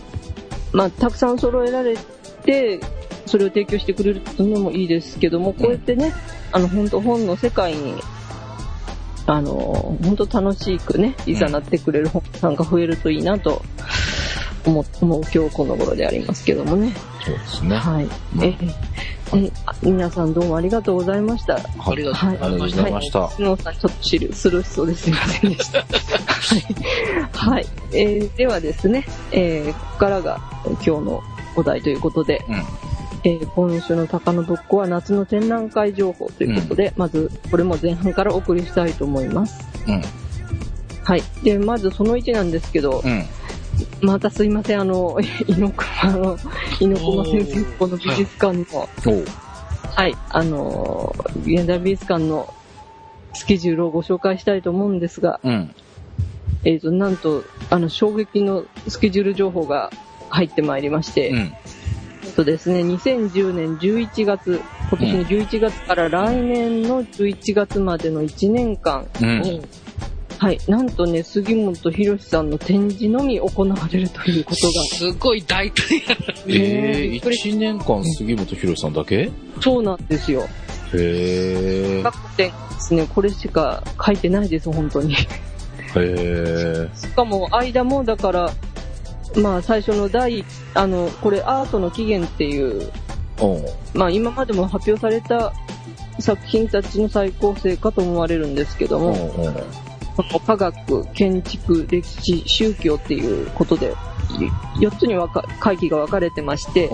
[0.73, 1.95] まあ、たくさん揃えられ
[2.43, 2.79] て、
[3.25, 6.13] それを提供してくれるのもいいですけども、こうやってね、
[6.51, 7.95] あの、本当本の世界に、
[9.27, 13.61] あの、本当楽しくね、いざなってくれる本さんが増えるといいなと
[14.65, 16.93] 思思う今日この頃でありますけどもね。
[17.23, 17.75] そうですね。
[17.75, 18.05] はい。
[18.05, 18.07] う
[18.39, 18.57] んえ
[19.81, 21.53] 皆さんどうもありがとうございました。
[21.53, 22.35] はいありがとはい。
[22.55, 23.25] うございました。
[23.25, 25.79] ありがとうございはい、さん、ちょっとスルースルーしそうですいませんでした。
[25.79, 27.51] はい。
[27.53, 27.65] はい。
[27.93, 31.23] えーではですね、えーここからが今日の
[31.55, 32.55] お題ということで、うん。
[33.23, 39.63] えー今週の高野ブックは夏の展覧会情報ということで、まずこれも前半からお送りしたいと思います。
[39.87, 40.01] うん。
[41.03, 41.23] はい。
[41.43, 43.25] で、まずその1なんですけど、うん。
[44.01, 45.17] またすいません、あの、
[45.47, 46.37] 猪熊の、
[46.79, 48.65] 猪熊先生のこの美術館の。
[49.93, 52.53] はい、あのー、現代美術館の
[53.33, 55.75] スケジュールをご紹介したいと思うんですが、うん。
[56.63, 59.91] えっ、と、なんと、あの、衝撃のスケジュール情報が
[60.29, 61.37] 入ってまいりまして、うん。
[61.37, 69.61] えっとですね、2010年11月、今年の11月から来年の11月までの1年間、うん。
[70.41, 76.15] はい、なんとね、杉本博さんの展示のみ行われるということが、すごい大胆やな。
[76.49, 79.29] ええびっくり一年間杉本博さんだけ？
[79.59, 80.41] そうなんですよ。
[80.95, 82.01] へえ。
[82.01, 85.13] 各店ですね、これしか書いてないです、本当に。
[85.13, 85.17] へ
[85.95, 86.89] え。
[86.95, 88.51] しかも、間も、だから、
[89.35, 92.89] まあ、最初の第、あの、これ、アートの起源っていう、
[93.39, 93.65] おう。
[93.93, 95.53] まあ、今までも発表された
[96.17, 99.13] 作品たちの再構成かと思われるんですけども、
[100.45, 103.95] 科学、建築、歴史、宗教っていうことで、
[104.79, 105.15] 4つに
[105.59, 106.89] 会議が分かれてまして、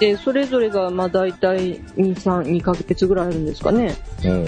[0.00, 3.96] で、それぞれが、まあ、大体2、3、2ヶ月ぐらいあるんですかね。
[4.24, 4.46] おう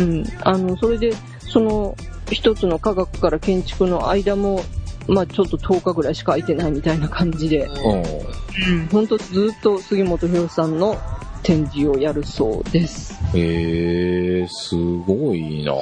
[0.00, 0.24] うん。
[0.42, 1.94] あの、それで、その、
[2.30, 4.62] 一つの科学から建築の間も、
[5.06, 10.98] まあ、ちょっと10日ぐらいしか空いてないみたいな感じで、うん、本当ずっと杉本博さんの
[11.48, 13.18] 展示をやるそうです。
[13.34, 15.72] へえ、すごいな。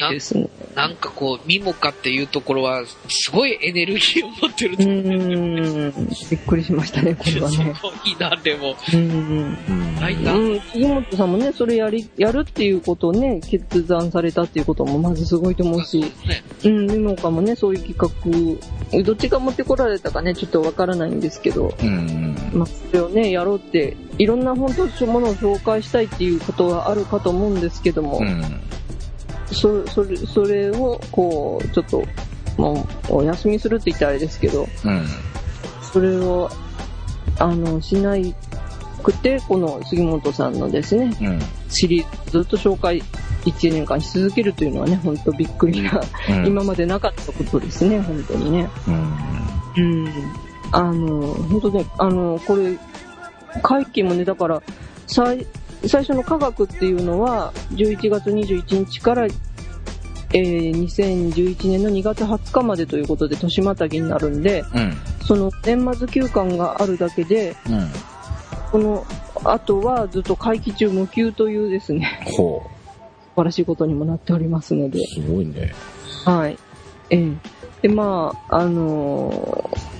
[0.00, 0.48] なですね。
[0.76, 7.74] なんかこう、ミモカっていうところは、すごいエネルギーを持ってるうと思ーん、びっくりしましたね、これはすね。
[7.80, 8.76] ごいな、でも。
[8.92, 9.56] うん。
[9.66, 9.96] うん。
[9.98, 18.58] はいなうん、杉本さんもね、それやり、やるっていうことをね、決断されたっていうこともまずすごいと思うし、ね、うん、ミモカもね、そういう企
[18.92, 22.36] 画、どっちが持ってこられたかね、ちょっとわからないんですけど、うん。
[22.52, 28.60] まあ、それをね、やろうって、いろんな本当ものを紹介したいっていうことはあるかと思うんですけども、うん。
[29.52, 32.04] そそれ、それを、こう、ちょっと、
[32.56, 35.06] もう、お休みするって言ったらあれですけど、うん。
[35.92, 36.50] それを、
[37.38, 38.34] あの、しない
[39.02, 41.38] くて、この杉本さんのですね、うん。
[41.68, 43.02] シリーズずっと紹介
[43.44, 46.46] 1年間し続けるというのはね、本当びっくりな、うん。
[46.46, 48.68] 今までなかったことですね、本当にね。
[48.88, 48.94] うん。
[49.76, 50.08] うん。
[50.72, 52.76] あの、本当ね、あの、これ、
[53.62, 54.62] 会期もね、だから、
[55.06, 55.46] 最、
[55.86, 64.92] 最初の科学っていうのは、11月21日から、えー、2011年の2月20日までということで、年またぎになるんで、うん。
[65.24, 67.90] その年末休館があるだけで、うん。
[68.72, 69.06] この
[69.44, 72.62] 後はずっと会期中無休というですね、ほ
[73.34, 75.72] 素晴らしいことにもなっておりますのでう。、すごいね。
[76.24, 76.58] はい。
[77.10, 77.32] ええ
[77.82, 79.96] で、まあ、あのー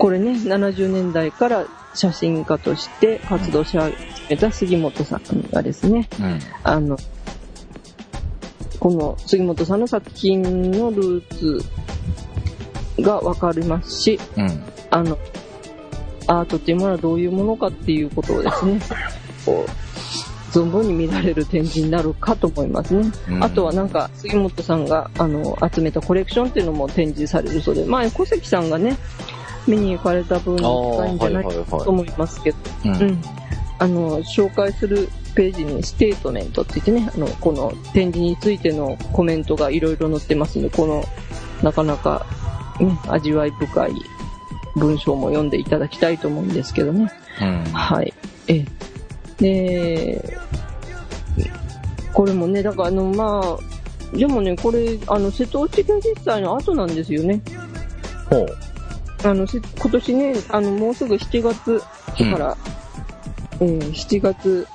[0.00, 3.94] これね、70年代から写真家として活動し始
[4.28, 6.38] めた杉本さんがですね、うん。
[6.62, 6.96] あの、
[8.78, 14.62] この杉本さんの作品のルーツがわかりますし、うん。
[14.90, 15.18] あの、
[16.26, 18.80] アートっていうものはどういうものかっていうことをですね、
[19.44, 19.70] こう、
[20.50, 23.10] 存分に見られる展示になるかと思いますね。
[23.28, 28.96] うんあとはなんか、杉本さんが、あの、集めたコレクションっていうのも展示されるそうで、前、小関さんがね、
[29.70, 32.88] 見に行かれた分近いんじゃないはいはいはと思いますけど、い。
[32.88, 32.92] う。
[32.92, 33.22] うんん。
[33.78, 41.04] あの、紹介するページにステートメントって言ってね、あの、この展示についてのコメントがいろいろ載ってますんで、この、
[41.62, 42.26] なかなか、
[42.78, 43.92] ね、味わい深い
[44.76, 47.10] 文章も読んでいただきたいと思うんですけどね。
[47.40, 47.64] うん。
[47.72, 48.12] はい。
[48.48, 48.66] ええ。
[49.38, 50.38] で、
[52.12, 57.40] これもね、だからあの、まあ、でもね、これ、あの、瀬戸内芸術祭の後なんですよね。
[58.28, 58.46] ほう。
[59.24, 61.80] あの、せ今年ね、あの、もうすぐ7月
[62.30, 62.56] から、
[63.60, 64.66] えー7月、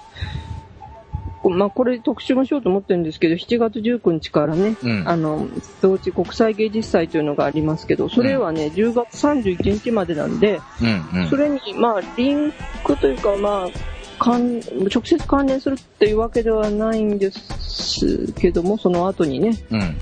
[1.46, 5.08] こまあ、これ特集もしようと思ってるんですけど、7月19日からね、うん。
[5.08, 11.22] あの、瀬戸内国際芸術祭というのがありますけど、それはね、10月31日までなんで、うん。
[11.22, 11.30] うん。
[11.30, 12.52] それに、まあ、リン
[12.84, 13.70] クというか、まあ、
[14.18, 14.60] 関
[14.92, 19.98] 直接関連するっていうわけではないんですけども、その後にね、うん。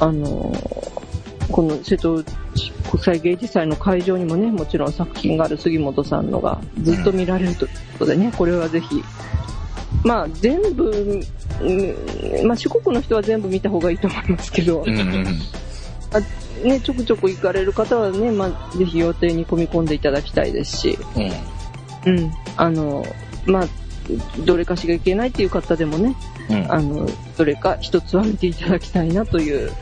[0.00, 1.03] あのー
[1.50, 9.02] この瀬戸内国際芸術祭の会場にもね、もちろん作品がある杉本さんのがずっと見られるということでね、これはぜひ、
[10.04, 10.90] まあ全部、
[11.60, 14.98] うんまあ四国の人は全部見た方がいいと思いますけど、うん。
[14.98, 15.24] うん。
[16.62, 20.98] ね、ちょくちょく行かれる方はね、まあぜひ予定に込み込んでいただきたいですし、
[22.04, 22.12] うん。
[22.12, 23.04] うん、あの、
[23.46, 23.64] まあ、
[24.44, 26.14] どれかしがいけないっていう方でもね、
[26.50, 26.72] うん。
[26.72, 29.74] あの、どれか一つは見ていただきたいなという展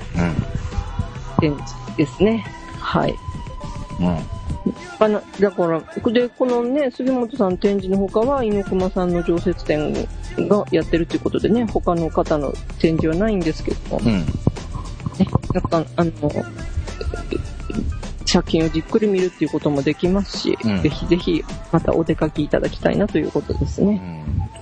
[1.50, 2.44] 示ですね。
[2.78, 3.14] はい。
[4.00, 4.18] うん。
[4.98, 5.80] あのだから、
[6.12, 9.92] で、このね、杉本さん展示の他は、猪熊さんの常設展
[10.48, 14.04] がやってるということでね、他の方の展示はないんですけども、うん。
[14.06, 14.26] ね、
[15.52, 16.12] なんか、あの、
[18.32, 24.00] 作品をじっくり見るっていうこともできますし、うんぜひぜひまたお出かけいただきたいなということですね。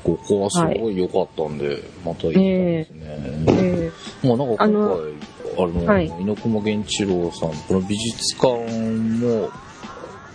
[0.05, 0.17] うん。
[0.17, 3.01] ここはすごい良かったんで、また行きたいですね。
[3.49, 3.91] え
[4.23, 9.51] まあなんか今回、ああの、のはい猪熊源一郎さん、この美術館も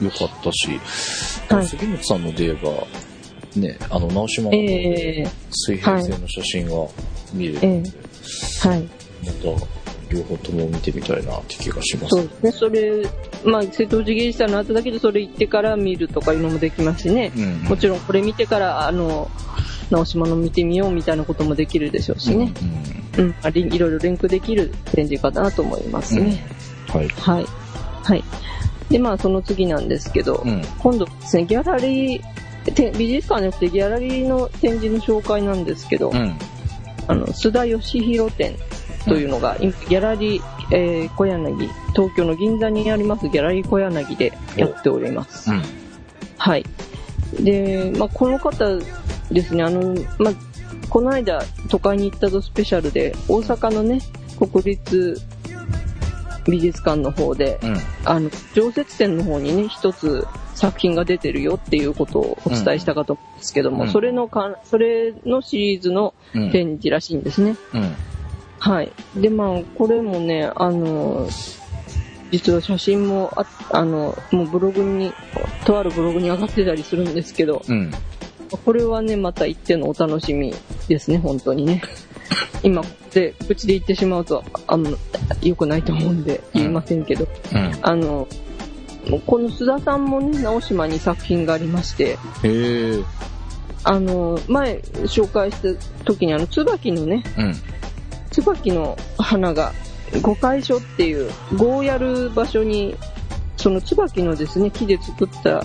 [0.01, 0.79] 良かったし、
[1.49, 2.71] はい杉本さんので言えば、
[3.55, 6.87] ね、あの、直島の水平線の写真が
[7.33, 8.89] 見れるんで、ー、はい。
[9.23, 12.09] また両方とも見てみたいなって気がします。
[12.09, 12.51] そうですね。
[12.51, 13.03] それ、
[13.43, 17.31] まあ、瀬戸内芸術祭の後だけど、それ行ってから見るとかいうのもできますしね。
[17.35, 17.63] うん。
[17.63, 19.29] もちろんこれ見てから、あの、
[19.89, 22.51] 直島の見てみようみたいなこともできるでしょうしね。
[23.17, 23.35] うん。
[23.43, 26.43] あリンいろいろリンクできる展示かなと思いますね。
[26.89, 26.95] うん。
[26.95, 27.07] はい。
[27.09, 27.45] はい。
[28.03, 28.23] はい。
[28.89, 30.61] で、まあ、その次なんですけど、うん。
[30.79, 32.21] 今度ですね、ギャラリー、
[32.71, 36.37] て美術館じゃなくてギャラリーの展示の紹介なんですけど、うん。
[37.07, 38.55] あの、須田義弘展
[39.05, 45.51] というのが、今ギャラリー、えー小柳、東京の銀座にありますギャラリー小柳でやっております。
[45.51, 45.61] うん。
[46.37, 46.65] はい。
[47.39, 48.65] で、まあ、この方
[49.31, 50.33] ですね、あの、まあ、
[50.89, 53.99] この間、都会に行ったぞスペシャルで、大阪のね、
[54.37, 55.21] 国立
[56.47, 57.77] 美術館の方で、うん。
[58.05, 66.51] あの、常設展の方にね、一つ作品が出てるよっていうことをお伝えしたかと思うんですけども、うんそれのか、それのシリーズのうん。
[66.51, 67.55] 展示らしいんですね。
[67.73, 67.95] うん。
[68.65, 68.91] はい。
[69.15, 71.29] で、まあ、これもね、あの、
[72.31, 75.13] 実は写真もあ、あの、もうブログに、
[75.65, 77.91] とあるブログに上がってたりするんですけど、うん。
[78.65, 80.51] これはね、また行ってのお楽しみ
[80.87, 81.83] ですね、本当にね。
[82.63, 82.81] 今、
[83.13, 84.97] で、口で言ってしまうと、あんま
[85.43, 87.71] 良くないと思うんで言いませんけど、うん。
[87.83, 88.27] あの、
[89.27, 92.17] この須田さんもね、直島に作品がありまして。
[93.83, 97.55] あの、前紹介した時にあの、椿のね、うん。
[98.35, 99.71] 椿の花が、
[100.21, 102.95] 五海所っていう、碁をやる場所に、
[103.55, 105.63] その椿のですね、木で作った、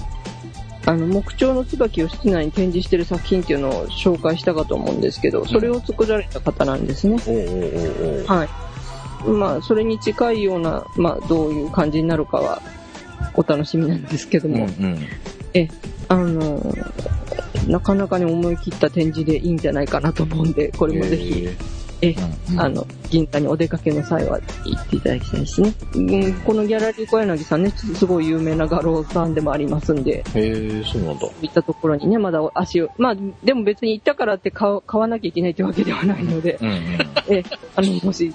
[0.87, 7.21] あの、木彫の椿を室内に展示してる作品っていうのを紹介したかと思うんですけど、それを作られた方なんですね。
[7.27, 8.27] おうおうおうおう。
[8.27, 8.49] はい。
[9.29, 12.63] まあ、それに近いような、まあ、どういう感じになるかは、
[13.35, 15.09] お楽しみなんですけどうんも、うん。
[16.09, 16.75] あの、
[17.67, 21.49] なかなかね、思い切った展示でいいんじゃないかなと思うんで、これもぜひ、
[22.03, 25.73] えうんうんあの、銀座にお出かけの際は行っていただきたいですね。
[25.95, 31.29] うん、このギャラリー小柳さんね、すごい有名な画廊さんでもありますんで、へえ、そうなんだ。
[31.43, 36.77] 行ったところにね、まだ足を、まあ、でも別に行ったからって買わなきゃいけないってわけではないので、うんうん。
[37.29, 37.45] え、
[37.77, 38.35] あの、もし、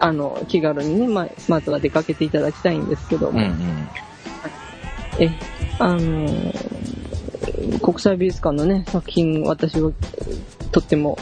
[0.00, 3.88] あの、気軽にね、まあ、まずは出かけていただきたいんですけども、うんうん。
[5.18, 5.30] え、
[5.78, 6.84] あのー
[7.80, 9.92] 国際美術館のね、作品、私は
[10.72, 11.18] とっても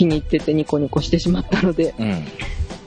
[0.00, 2.24] 気に入っててニコニコしてしまったので、うん。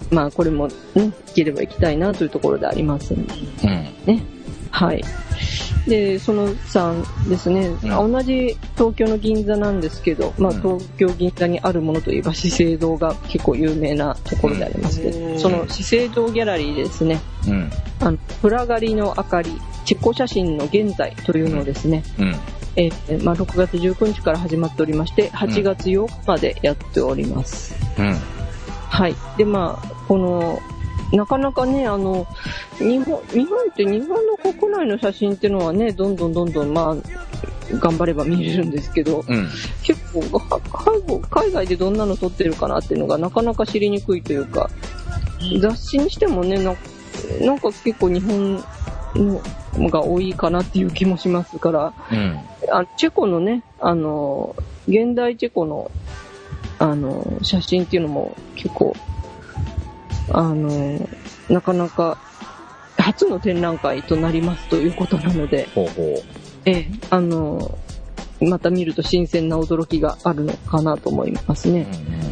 [0.09, 3.33] まあこれもね、行ければ行きたいなというところでありますんで
[4.07, 4.21] うん。
[4.71, 5.03] はい。
[5.87, 17.69] で、その3ですね、うん同じ東京の銀座なんですけど、まあうん東京銀座にあるものといえば資生堂が結構有名なところでありまして、うんその資生堂ギャラリーでですね、うん。
[17.99, 19.51] あの、プラガリの明かり、
[19.85, 22.35] チェコ写真の現在というのをですね、うん。
[22.75, 27.75] えーまあ、6月19日から始まっておりまして、8月8日までやっております。
[27.99, 28.15] うん。
[28.89, 29.15] はい。
[29.37, 30.59] で、まあ、この、
[31.11, 32.25] なかなかね、あの、
[32.79, 39.49] 日本、日本って日本の国内の写真っていうのはね、どんどんどんどん、まあ、頑張れば見れるんですけど、うん。
[39.83, 44.69] 結構、は海外でどんなの撮ってるかなっていうのがなかなか知りにくいというか、
[45.61, 46.75] 雑誌にしてもね、な
[47.41, 48.63] なんか結構日本
[49.15, 52.39] のが多いかなっていう気もしますから、うん。
[52.73, 54.55] あチェコのね、あの、
[54.87, 55.91] 現代チェコの、
[56.79, 58.95] あの、写真っていうのも結構、
[60.31, 61.07] あの、
[61.49, 62.17] なかなか、
[62.97, 66.23] 初の展覧会となりますということなので、ほうほ
[66.65, 67.77] ええ、あの、
[68.41, 71.73] また見ると新鮮な驚きがあるのかなと思いますう。
[71.73, 71.87] ね。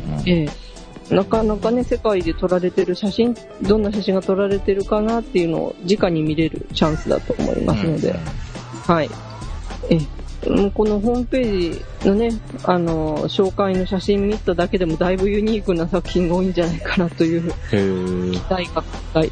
[0.09, 1.15] うんうんええ。
[1.15, 8.15] なかなかね、世界で撮られてる写真、どんな写真が撮られてるかなっていうのを直に見れるチャンスだと思いますので、
[8.87, 9.09] はい。
[9.89, 9.99] え
[10.73, 12.31] このホームページのね、
[12.63, 17.51] あの、紹介の写真見ただけでもだいぶユニークな作品が多いんじゃないかなという。
[17.69, 19.31] 期待が、はい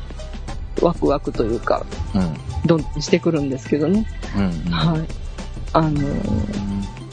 [0.81, 2.33] ワクワクというか、うん。
[2.65, 4.05] どんどんしてくるんですけどね。
[4.37, 4.71] うん。
[4.71, 5.07] はい。
[5.73, 6.07] あの、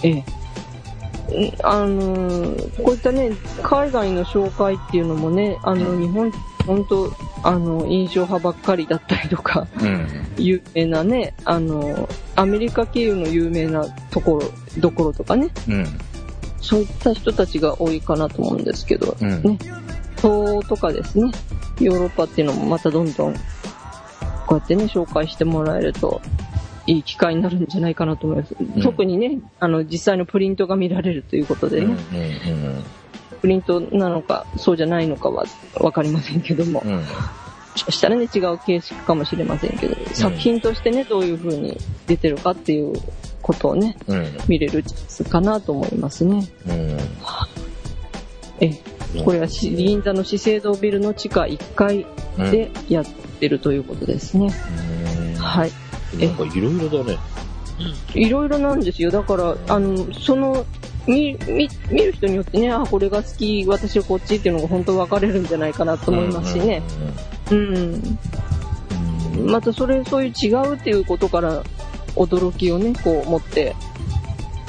[0.02, 0.14] ええ。
[0.20, 0.24] ん
[1.64, 2.54] あの
[2.84, 3.32] こういったね、
[3.62, 6.32] 海外の紹介っていうのもね、あの、日本、
[6.66, 10.08] 本当あの、印象派ばっかりだったりとか、うん。
[10.36, 14.50] 有名なね、あの、アメリカ経由の有名なところ、
[14.80, 15.86] どころとかね、うん。
[16.60, 19.42] そういった人たちが多いかなと思うんですけど、うん。
[19.42, 19.58] ね
[20.16, 21.30] 東欧とかですね、
[21.80, 23.34] ヨーロッパっていうのもまたどんどん、
[24.46, 26.20] こうやってね、紹介してもらえると、
[26.86, 28.54] いい機会になるんじゃないかなと思います。
[28.54, 31.96] ん特にね、あの、実際のプリントが見られるということでうん。
[32.12, 32.84] ね、うん。
[33.36, 35.44] プリントなのか、そうじゃないのかは
[35.80, 36.96] わかりませんけども、うん。
[36.96, 37.02] も
[37.90, 42.94] したらね、違う形式かもしれませんけど、作品としてね、どういう風に出てるかっていう
[43.42, 44.26] ことをね、うん。
[44.48, 44.82] 見れる
[45.28, 46.48] かなと思いますね。
[46.66, 46.98] うん。
[48.58, 48.66] え
[49.14, 52.06] え、これはし銀座の資生堂ビルの地下1階
[52.38, 52.50] うん。
[52.50, 54.52] でやってるということですね。
[55.36, 55.72] うん、はい。
[56.18, 57.18] なんかいろいろだね。
[58.14, 59.10] いろいろなんですよ。
[59.10, 60.64] だから、あの、その、
[61.06, 66.82] 見、見、見る人によってね、あ、これが好き、私はこっちっていうのが本当分かれるんじゃないかなと思いますしね。
[67.50, 67.94] うん。
[69.36, 69.50] うん。
[69.50, 71.62] またそれ、そういう違うっていうことから、
[72.16, 73.74] 驚きをね、こう持って、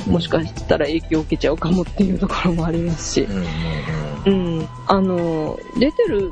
[0.07, 3.27] もしかしたら影響を受けちゃうかもっていうところもありますし
[4.25, 4.29] う。
[4.29, 4.67] ん。
[4.87, 6.31] あの、出てる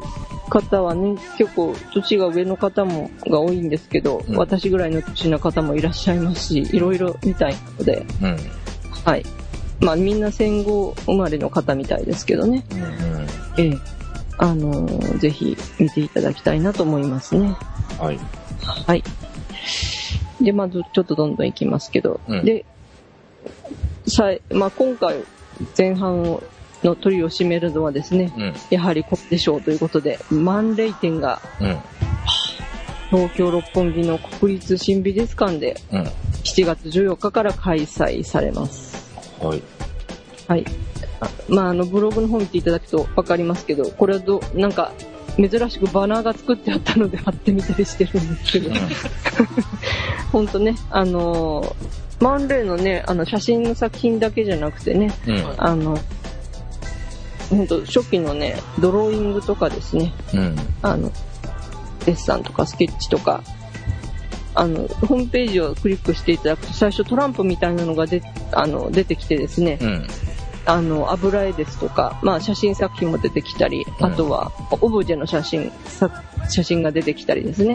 [0.49, 8.37] 方はね、結構年が上の方もが多いんですけど、うん私ぐらいの年の方もいらっしゃいますし、いろいろみたいなので、うん。
[9.05, 9.25] はい。
[9.79, 12.65] まあみんな戦後生まれの方みたいですけどね。
[12.71, 13.63] うん。
[13.63, 13.77] ええ。
[14.37, 14.85] あの
[15.17, 17.55] ぜひ見ていただきたいなと思いますね。
[17.99, 18.19] はい。
[18.85, 19.03] はい。
[20.41, 22.65] で、まずちょっとどんどんいきますけど、うんで、
[24.07, 25.23] さいまあ、今回
[25.77, 26.39] 前半
[26.83, 28.53] の鳥を占めるのはですね、うん。
[28.69, 31.77] やはりこれでしょうということで、万霊展がうん。
[33.11, 36.01] 東京六本木の国立新美術館でうん。
[36.01, 38.94] 7月14日から開催されます。
[39.39, 39.63] はい。
[40.47, 40.65] はい。
[41.19, 44.91] あまあ、あの、ブログの方見ていただくとわかりますけど、これはど、なんか、
[45.37, 48.71] 珍しくバナーが作ってあったので貼ってみたりしてるんですけど、
[50.31, 55.43] ほん とね、あのー、マンレーのね、あの、写真の作品だけじゃなくてね、うん。
[55.57, 55.99] あの、
[57.49, 60.55] ほんと初期のね、ドローイングとかですね、うん。
[60.81, 61.11] あの、
[62.05, 63.43] デッサンとかスケッチとか、
[64.55, 70.07] あの、ホームページをクリックしていただくと、最初トランプみたいなのがであの出てきてですね、うん。
[70.65, 77.73] あの、油絵ですとか、まあ写真作品も出てきたり、うんあとはオブジェの写真、さ写真が出てきたりですうん。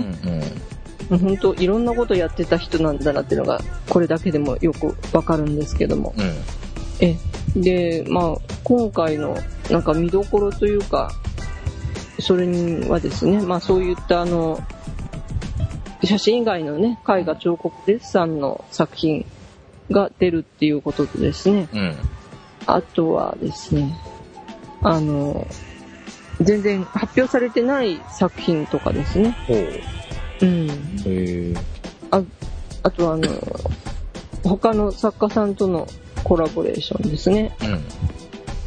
[1.11, 6.15] う本当いろんなことやってた人なんだなっていうのが、これだけでもよくわかるんですけども。
[6.17, 6.35] うん。
[7.01, 7.17] え、
[7.57, 9.37] で、まあ、今回の
[9.71, 11.13] なんか見どころというか、
[12.21, 14.61] それにはですね、まあそういったあの、
[16.03, 19.27] 写真以外のね、絵画彫刻デッサンの作品
[19.91, 21.97] が出るっていうこととですね、うん。
[22.67, 23.95] あとはですね、
[24.83, 25.47] あの、
[26.41, 29.37] 全然発表されてない作品とかですね。
[29.47, 30.47] ほう。
[30.47, 30.69] うん。
[30.69, 30.73] へ
[31.07, 31.55] え。
[32.83, 33.29] あとはあの、
[34.43, 35.87] 他の作家さんとの
[36.25, 37.55] コラボレーションですね。
[37.63, 37.85] うん。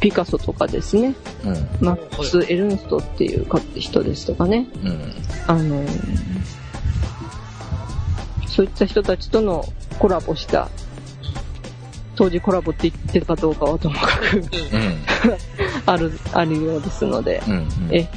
[0.00, 1.14] ピカソとかですね。
[1.44, 1.86] うん。
[1.86, 4.68] マックス・エルンストっていうか人ですとかね。
[4.84, 5.12] うん。
[5.48, 5.84] あの、
[8.54, 9.64] そういった人たちとの
[9.98, 10.68] コラボした、
[12.14, 14.42] 当時コラボって言ってたかどうかはともかくうん。
[15.86, 17.68] ある、あるようですので、うん。
[17.90, 18.08] え、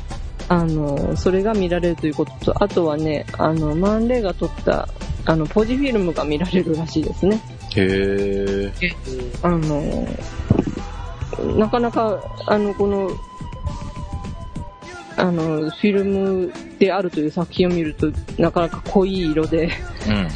[0.47, 4.87] あの、それが見られるということと、あとはね、あの、マンレーが撮った、
[5.25, 7.41] あの、ポジフィルムが見られるらしいですね。
[7.75, 8.91] へえ。
[9.41, 10.07] あの、
[11.57, 13.09] なかなか、あの、この、
[15.17, 19.69] あの、フィルムであるという作品を見ると、なかなか濃い色で、
[20.07, 20.27] うん。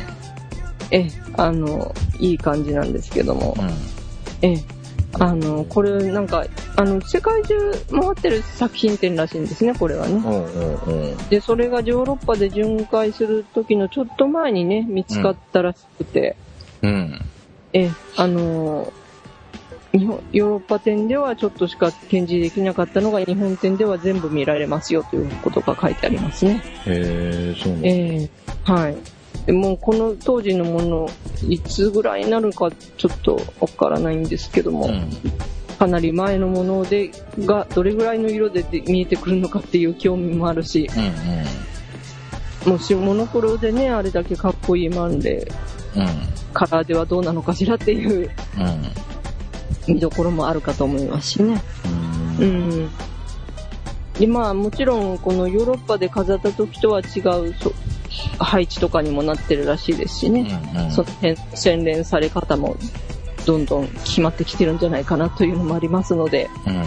[0.92, 1.08] え、
[1.38, 3.70] あの、いい感じなんですけども、うん。
[4.42, 4.58] え、
[5.20, 7.54] あの、これなんか、あの、世界中
[7.92, 10.16] 回ってる作品展らしいんですね、これはね。
[10.16, 10.24] うん。
[10.24, 11.12] うん。
[11.12, 11.18] うん。
[11.30, 16.36] で、それがヨーロッパで巡回する時のちょっと前にね、見つかったらしくて、
[16.82, 17.22] うん。
[17.74, 19.01] え、あのー
[19.92, 26.62] 日本、ヨーロッパ展ではちょっとしか展示できなかったのが、日本展では全部見られますよということが書いてありますね。
[26.86, 27.88] へえ、そうなんだ。
[27.88, 27.92] え
[28.24, 28.30] え
[28.64, 28.96] はい。
[29.46, 31.10] でもうこの当時のもの、
[31.48, 35.10] いつぐらいになるかちょっとわからないんですけども、うん。
[35.78, 40.90] かなり前のもので、がどれぐらいの色でで見えてくるのかっていう興味もあるし、
[42.66, 42.72] うん。
[42.72, 45.52] もしモノクロでね、あれだけかっこいいマンで、
[45.96, 46.08] うん。
[46.54, 48.92] カラーではどうなのかしらっていううん。
[49.94, 51.62] 見どころもあるかと思いますしね。
[52.40, 52.44] う。
[52.44, 52.90] うんん。
[54.20, 57.20] で、まあもちろんこのヨーロッパで飾った時とは違
[57.50, 57.74] うそ
[58.40, 60.62] 配置とかにもなってるらしいですしね。
[60.76, 60.92] うん。
[60.92, 62.78] その辺洗練され方も
[63.46, 66.84] どんどん決まってきてるんじゃないかなというのもありますので、うん。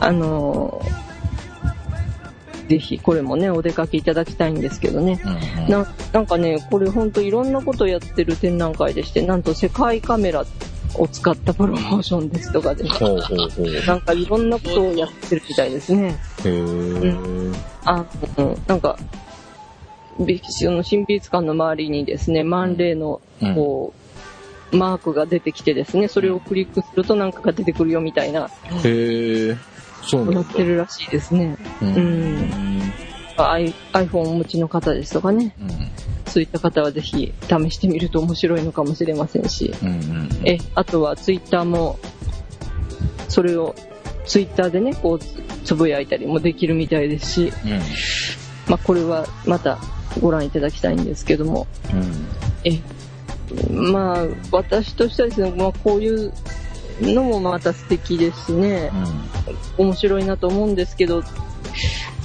[0.00, 1.04] あのー
[2.68, 5.20] ぜひこれもね、お出かけいただきたいんですけどね。
[5.22, 5.68] うん。
[5.68, 10.46] ななんかね、これほんといろんなことやってる展覧会でして、なんと世界カメラ
[10.96, 13.86] を使ったプロモーションですとかで、ほうほうほう。
[13.86, 16.16] なんかいろんなことをやってるみたいですね。
[16.44, 17.14] へえ。
[17.84, 18.04] あ
[18.38, 18.98] の、なんか、
[20.18, 23.20] 美その新美術館の周りにですね、マンレーの、
[23.54, 23.92] こ
[24.72, 28.48] う、マークが出てきてですね、それをクリックするとなんかが出てくるよみたいな、
[28.84, 29.56] へえ。
[30.02, 30.40] そうなんだ。
[30.40, 31.56] やってるらしいですね。
[31.80, 32.92] ううん。
[33.36, 35.68] IPhone をお持ちの方ですとかね、うん。
[36.30, 39.88] そういった方はぜひ試してみると面白いのかもしれませんし、うん。
[39.88, 40.28] うん。
[40.44, 41.98] え、あとはツイッターも、
[43.28, 43.74] それを
[44.26, 45.26] ツイッターでね、こうつ、
[45.64, 47.70] つぶやいたりもできるみたいですし、うん。
[48.68, 49.78] まあ、これはまた
[50.20, 52.26] ご覧いただきたいんですけども、うん。
[52.64, 52.80] え、
[53.70, 56.32] まあ、私としてはですね、まあ、こういう
[57.00, 58.90] のもまた素敵ですしね、
[59.76, 61.22] 面白いなと思うんですけど、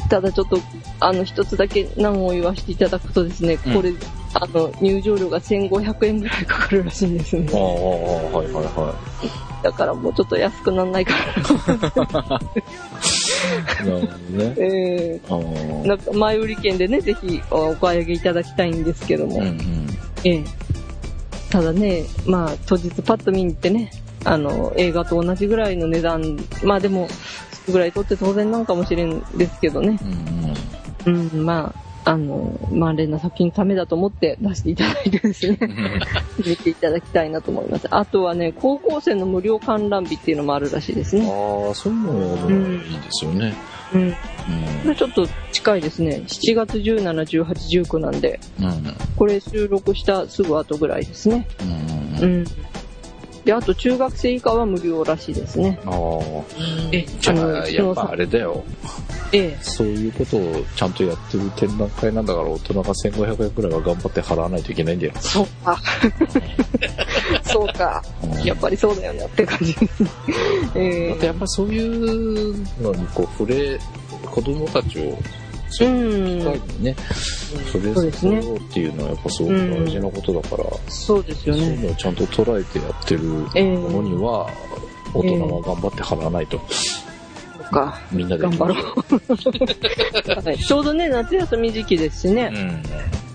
[0.10, 0.60] ただちょっと、
[1.00, 3.93] あの、一つだけ難を言わせていただくとですね、うんこれ、
[4.34, 7.60] あの、入場料が1500円ぐらいかかるらしいんですねああ、。
[7.60, 8.95] はいはいは
[9.62, 11.20] だからもうちょっと安くなんないかな。
[11.20, 11.26] い。
[13.84, 14.14] なるほど
[14.45, 14.54] ね。
[14.58, 15.38] えああ。
[15.38, 19.88] ー、なんか前売り券でね、ぜひお買い上げいただきたいんですけども、うんうん。
[20.24, 20.43] ええ
[21.50, 23.91] ただね、まあ、当日パッと見に行ってね、
[24.24, 27.08] あの、映画と同じぐらいの値段、まあでも、
[27.72, 29.99] ぐらい取って当然なんかもしれんですけどね。
[31.05, 31.74] うんうん、ま
[32.05, 35.59] あ、あの、まあ、連な作品のためだと思って出していただいてですね、
[36.45, 37.88] 見ていただきたいなと思います。
[37.91, 41.22] あとはね、高校生の無料観覧日っていうのもあるらしいですね。
[41.24, 43.53] ああ、そういうのやるのいいですよね。
[43.93, 44.09] うん。
[44.09, 44.13] う
[44.84, 46.24] これちょっと近いですね。
[46.26, 48.65] 7月17、18、19なんで、ん。
[48.65, 48.95] うん。
[49.15, 51.47] これ収録したすぐ後ぐらいですね。
[51.61, 52.24] うん。
[52.24, 52.45] うん。
[53.50, 55.80] で、あと中学生以下は無料らしいですね。
[55.84, 55.93] ああ。
[56.91, 58.64] え、じゃあやっぱあれだよ。
[59.32, 59.64] ええ。
[59.64, 65.14] そういうことをちゃんとやってる展覧会なんだから、大人が1500円くらいは頑張って払わないといけないんだよ。
[65.20, 65.82] そうか。
[67.43, 68.04] そうか。
[68.24, 70.10] うんやっぱりそうだよねって感じですね。
[70.76, 73.80] えだってやっぱりそういうのにこう触れ、
[74.28, 75.18] 子供たちを、え
[75.70, 76.51] そうういう機ん。
[76.51, 76.95] 会にね、
[77.72, 81.61] 触れそうっていうのはやっぱすごく大事なことだから、そうですよね。
[81.61, 83.22] そういうのをちゃんと捉えてやってる
[83.55, 84.49] ええものには、
[85.13, 86.59] 大人は頑張って払わないと。
[86.70, 87.99] そうか。
[88.11, 88.78] みんなで頑張ろう。
[90.43, 92.51] はい、ちょうどね、夏休み時期ですしね。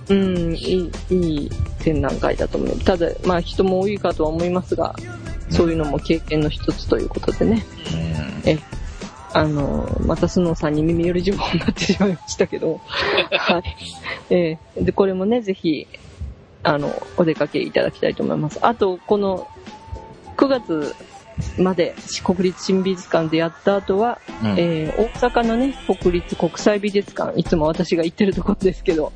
[0.08, 1.16] うん、いい、い
[1.46, 2.78] い展覧会だと思う。
[2.80, 4.94] ただ、まあ人も多いかとは思いますが、
[5.50, 7.64] そういうのも経験の一つということでね。
[8.44, 8.50] うん。
[8.50, 8.58] え、
[9.34, 12.80] あの、またスノーさんに耳寄り情報になってしまいましたけど、
[13.36, 13.76] はい。
[14.30, 15.88] えーで、これもね、ぜひ、
[16.62, 18.58] あの、お出かけいただきたいと思います。
[18.62, 19.48] あと、この、
[20.36, 20.94] 9月
[21.58, 29.12] まで国立新美術館でやった後は、うんえー大阪のね、国立国際美術館、いつも私が行ってるところですけど、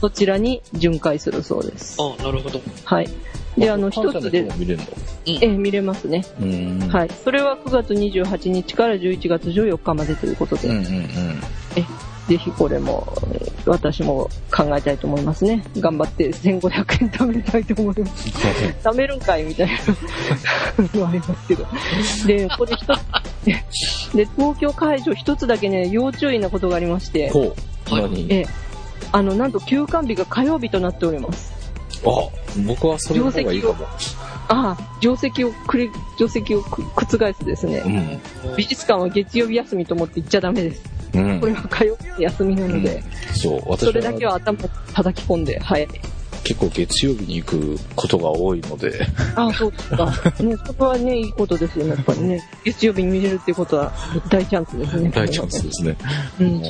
[0.00, 1.98] そちらに巡回するそうです。
[2.00, 2.60] あなるほど。
[2.84, 3.08] はい。
[3.56, 4.38] で、あの、一つで、
[5.26, 6.24] えー見れますね。
[6.40, 6.78] うん。
[6.88, 7.10] はい。
[7.24, 11.40] それは9月28日から11月14日までということで、うんうんうん。
[12.28, 15.64] ぜひこれも、えー私も考えたいと思いますね。
[15.78, 18.28] 頑張って1500円貯めたいと思います。
[18.84, 19.72] 貯めるんかいみたいな
[20.78, 21.66] のも ありますけど。
[22.28, 27.28] で、これ一つ、で、東京会場一つだけね、要注意なことがありまして、
[28.30, 28.48] えー
[29.10, 31.55] あの、なんと休館日が火曜日となっております。
[32.06, 32.28] あ、
[32.66, 33.86] 僕はそれの方がいいかも。
[34.48, 37.82] ああ、定石をくれ、定石をく覆すですね。
[38.44, 38.56] うん。
[38.56, 40.82] 美術館は月曜日休みと思って行っちゃダメです。
[41.14, 41.46] うんこ。
[41.46, 43.02] れは火曜日休みなので、
[43.34, 45.88] そう、私それだけはは頭叩き込んで、はい。
[46.44, 49.04] 結構月曜日に行くことが多いので、
[49.34, 50.06] ああ、そうですか。
[50.40, 52.40] ね、そこはね、いいことですよね、やっぱりね。
[52.64, 53.92] 月曜日に見れるっていうことは
[54.30, 55.10] 大チャンスですね。
[55.14, 55.96] 大チャンスですね。
[56.40, 56.62] うん。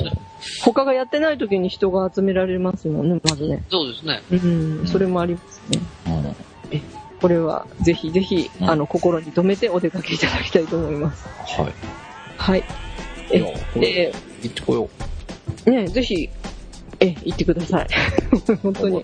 [0.63, 3.63] 他がやってない時に人が集められますもんね、まずね。
[3.69, 4.21] そうですね。
[4.31, 4.35] う
[4.83, 5.79] ん、それもありますね。
[6.07, 6.47] うん
[7.19, 11.27] これは、ぜひぜひ、うんあの、心に留めてお出かけいただきたいと思います。
[11.27, 11.73] はい。
[12.37, 12.63] はい。
[13.31, 14.13] え、これで、
[14.43, 14.89] 行ってこよ
[15.65, 16.29] ね、ぜひ、
[16.99, 17.87] え、行ってください。
[18.61, 18.75] 本う。
[18.75, 19.03] 当に。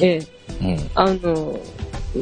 [0.00, 0.20] え
[0.62, 0.90] うん。
[0.94, 1.58] あの、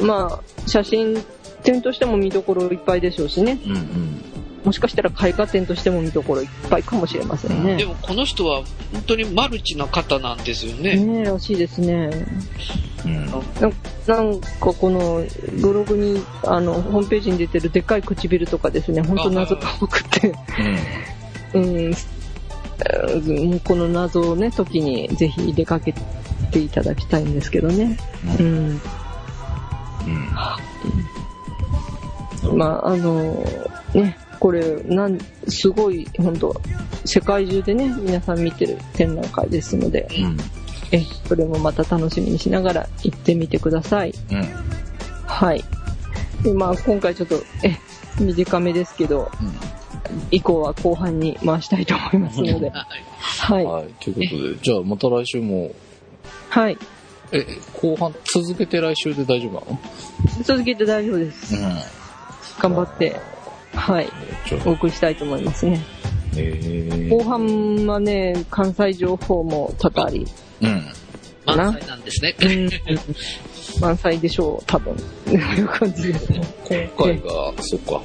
[0.01, 1.23] まあ、写真
[1.63, 3.59] 展としても見どころいっぱいでしょうしね。
[3.67, 4.23] うんうん。
[4.67, 7.77] もしかしたら絵画展としても見どころいっぱいかもしれませんね。
[7.77, 10.97] でもこの人は本当にマルチな方なんですよね。
[10.97, 12.11] ねえ、らしいですね。
[13.05, 13.27] うん。
[13.27, 13.41] な
[14.09, 15.25] なんかこの
[15.61, 20.35] ブログに、あの、ホームページに出てるでっかい唇とかですね、本当謎が多くて、
[21.55, 25.95] うん、うこの謎をね、時にぜひ出かけ
[26.51, 27.97] ていただきたいんですけどね。
[28.41, 28.81] ううん。
[32.49, 32.59] うん。
[32.59, 33.45] まあ、あの、
[33.95, 35.19] ね、これ、なん、
[35.49, 36.61] すごい、本当
[37.05, 40.37] 世界中でね、皆さん見てる展覧会ですので、うん。
[40.93, 44.15] え、それもまた楽しみにしながら行ってみてください。
[44.31, 44.49] うん。
[45.27, 45.65] はい。
[46.43, 47.77] でまあ、今回ちょっと、え、
[48.21, 49.31] 短めですけど、
[50.31, 52.71] 以降は後半に回したいと思いますので、
[53.19, 53.65] はい。
[53.65, 53.87] はい。
[54.01, 55.73] ということで、じゃあまた来週も、
[56.49, 56.79] はい。
[57.33, 57.45] え、
[57.81, 59.79] 後半続けて来週で大丈夫なの？
[60.45, 61.55] 続けて大丈夫です。
[61.57, 61.59] ん。
[62.61, 63.21] 頑張って、
[63.77, 64.09] はい。
[64.65, 65.81] お送りしたいと思いますね。
[66.37, 70.27] え後半はね、関西情報も多々あり、
[70.61, 70.83] うん。
[71.47, 72.35] 満載なんですね。
[72.41, 72.71] うん
[73.81, 74.97] 満載でしょう、多分。
[75.27, 76.41] という感じですね。
[76.97, 78.03] 今回が、そっか。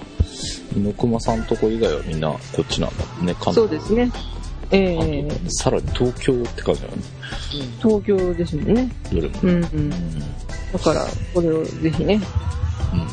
[0.75, 4.11] 猪熊さんとこ以外はみんなこっちなんだもんね、関そうですね。
[4.71, 7.03] え関え東さらに東京って感じだよね。
[7.81, 8.89] 東京ですもんね。
[9.11, 9.33] どれも。
[9.43, 9.63] うんうん。
[9.63, 9.89] うん。
[9.89, 12.19] だから、これをぜひね、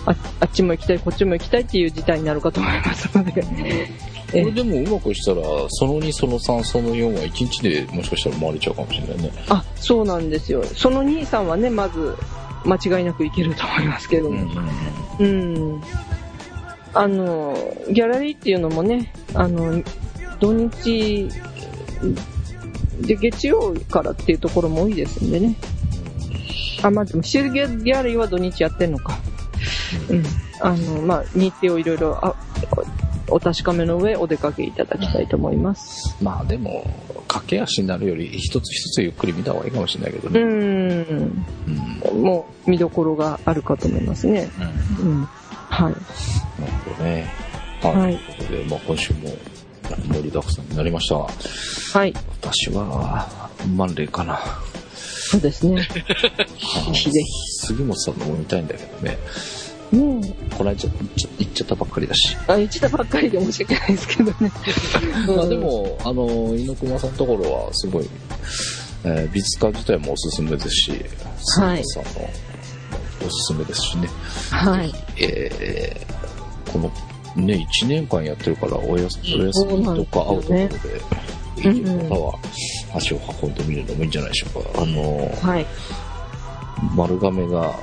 [0.07, 3.43] ああっちも行きたい、こっちも行きたいっていう事態になるかと思いますので。
[4.29, 9.33] こえれでもうまくしたら、その2、その3、その4は1日でもしかしたら回れちゃうかもしれないね。
[9.49, 10.62] あ、そうなんですよ。
[10.64, 12.14] その兄さんはね、まず、
[12.66, 14.47] 間違いなく行けると思いますけども。
[15.18, 15.81] うん。
[16.93, 17.57] あの、
[17.91, 19.83] ギャラリーっていうのもね、あの、
[20.41, 21.29] 土日、
[23.01, 25.57] で、月曜からっていうところも多いですんでね。
[26.83, 29.18] あ、まあ、でも、シェルギャラリーは土日やってんのか。
[30.09, 30.24] うん。
[30.61, 32.34] あの、まあ、日程をいろいろ、あ、
[33.30, 36.16] お確かめの上お出かけいただきたいと思います。
[36.22, 36.89] まあでも、
[37.28, 40.41] 駆け足になるより一つ一つゆっくり見た方がいいかもしれないけどうね。
[40.41, 41.45] ん。
[42.12, 42.22] うん。
[42.22, 44.51] もう見どころがあるかと思いますね。
[45.01, 45.24] うんうん。
[45.24, 45.93] はい。
[45.93, 47.30] なるほどね。
[47.82, 47.97] はい。
[47.97, 49.20] はいということで、まあ今週も
[50.12, 51.26] 盛りだくさんになりましたが、
[51.93, 52.14] はい。
[52.41, 54.41] 私は、万例かな。
[54.95, 55.86] そうですね。
[56.93, 57.20] ひぜ
[57.66, 59.18] 杉本さんのも見たいんだけどね。
[59.93, 60.91] ねこの間ちゃ
[61.39, 62.36] 言っちゃったばっかりだし。
[62.49, 62.53] え。
[62.53, 64.53] あ、言ってたばっかりで申し訳ないですけどね。
[65.36, 66.26] ま あでも、あの、
[66.57, 68.09] 猪熊さんのところはすごい、
[69.05, 71.05] えー美術館自体もおすすめですし、
[71.61, 72.30] はいさんも
[73.26, 74.09] おすすめですしね。
[74.51, 74.93] はい。
[75.18, 76.93] えーこの
[77.36, 82.39] ね、1年間やってるからおやすお休みとか会うところで、うんいい方は
[82.95, 84.82] 足を運んでみるのもいいんじゃないでしょうか。
[84.82, 85.66] あの、はい。
[86.95, 87.74] 丸亀が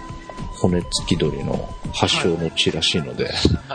[0.56, 3.30] 骨付き鳥の発祥の地らしいので、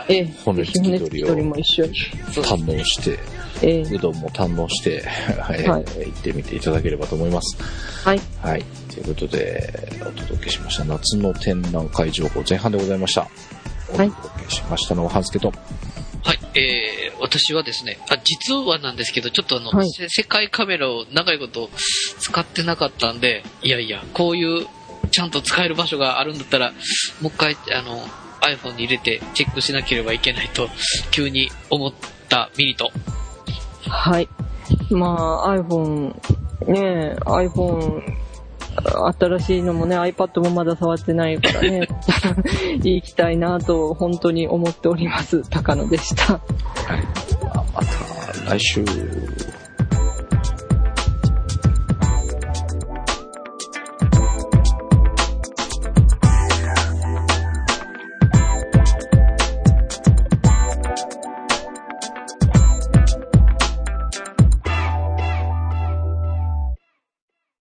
[0.07, 0.33] ええ。
[0.43, 1.95] 骨付き骨鳥を鳥も一緒に。
[2.31, 3.19] そう堪能して、
[3.61, 3.81] ええ。
[3.81, 7.57] うどんも堪能して、はいはい行ってみていただければと思います。
[8.03, 8.21] はい。
[8.41, 8.63] はい。
[8.89, 13.27] ということで、お届けしました夏の展覧会情報前半でございました。
[13.93, 15.51] おはい届けしましたのは、ハンスケと。
[16.23, 21.69] はい、えー、私はですね、あ、実はなんですけど、ちょっとあの、はいせ世界カメラを長いこと
[22.19, 24.67] 使ってなかったんで、いやいや、こういう、
[25.09, 26.71] ちゃんと使える場所があるんだったら、
[27.21, 28.03] もう一回、あの、
[28.41, 30.69] iPhone に入れてチェックしなければいけないと、
[31.11, 31.93] 急に思っ
[32.29, 32.91] たミリト。
[33.87, 34.27] はい。
[34.89, 36.13] まあ、iPhone、
[36.67, 38.01] ねえ、iPhone、
[39.19, 41.87] 新しいのもね、iPad もまだ触ってないからね、
[42.83, 45.43] 行きたいなと、本当に思っております。
[45.49, 46.33] 高野でした。
[46.33, 46.39] は
[46.95, 47.03] い。
[47.73, 48.85] また来週。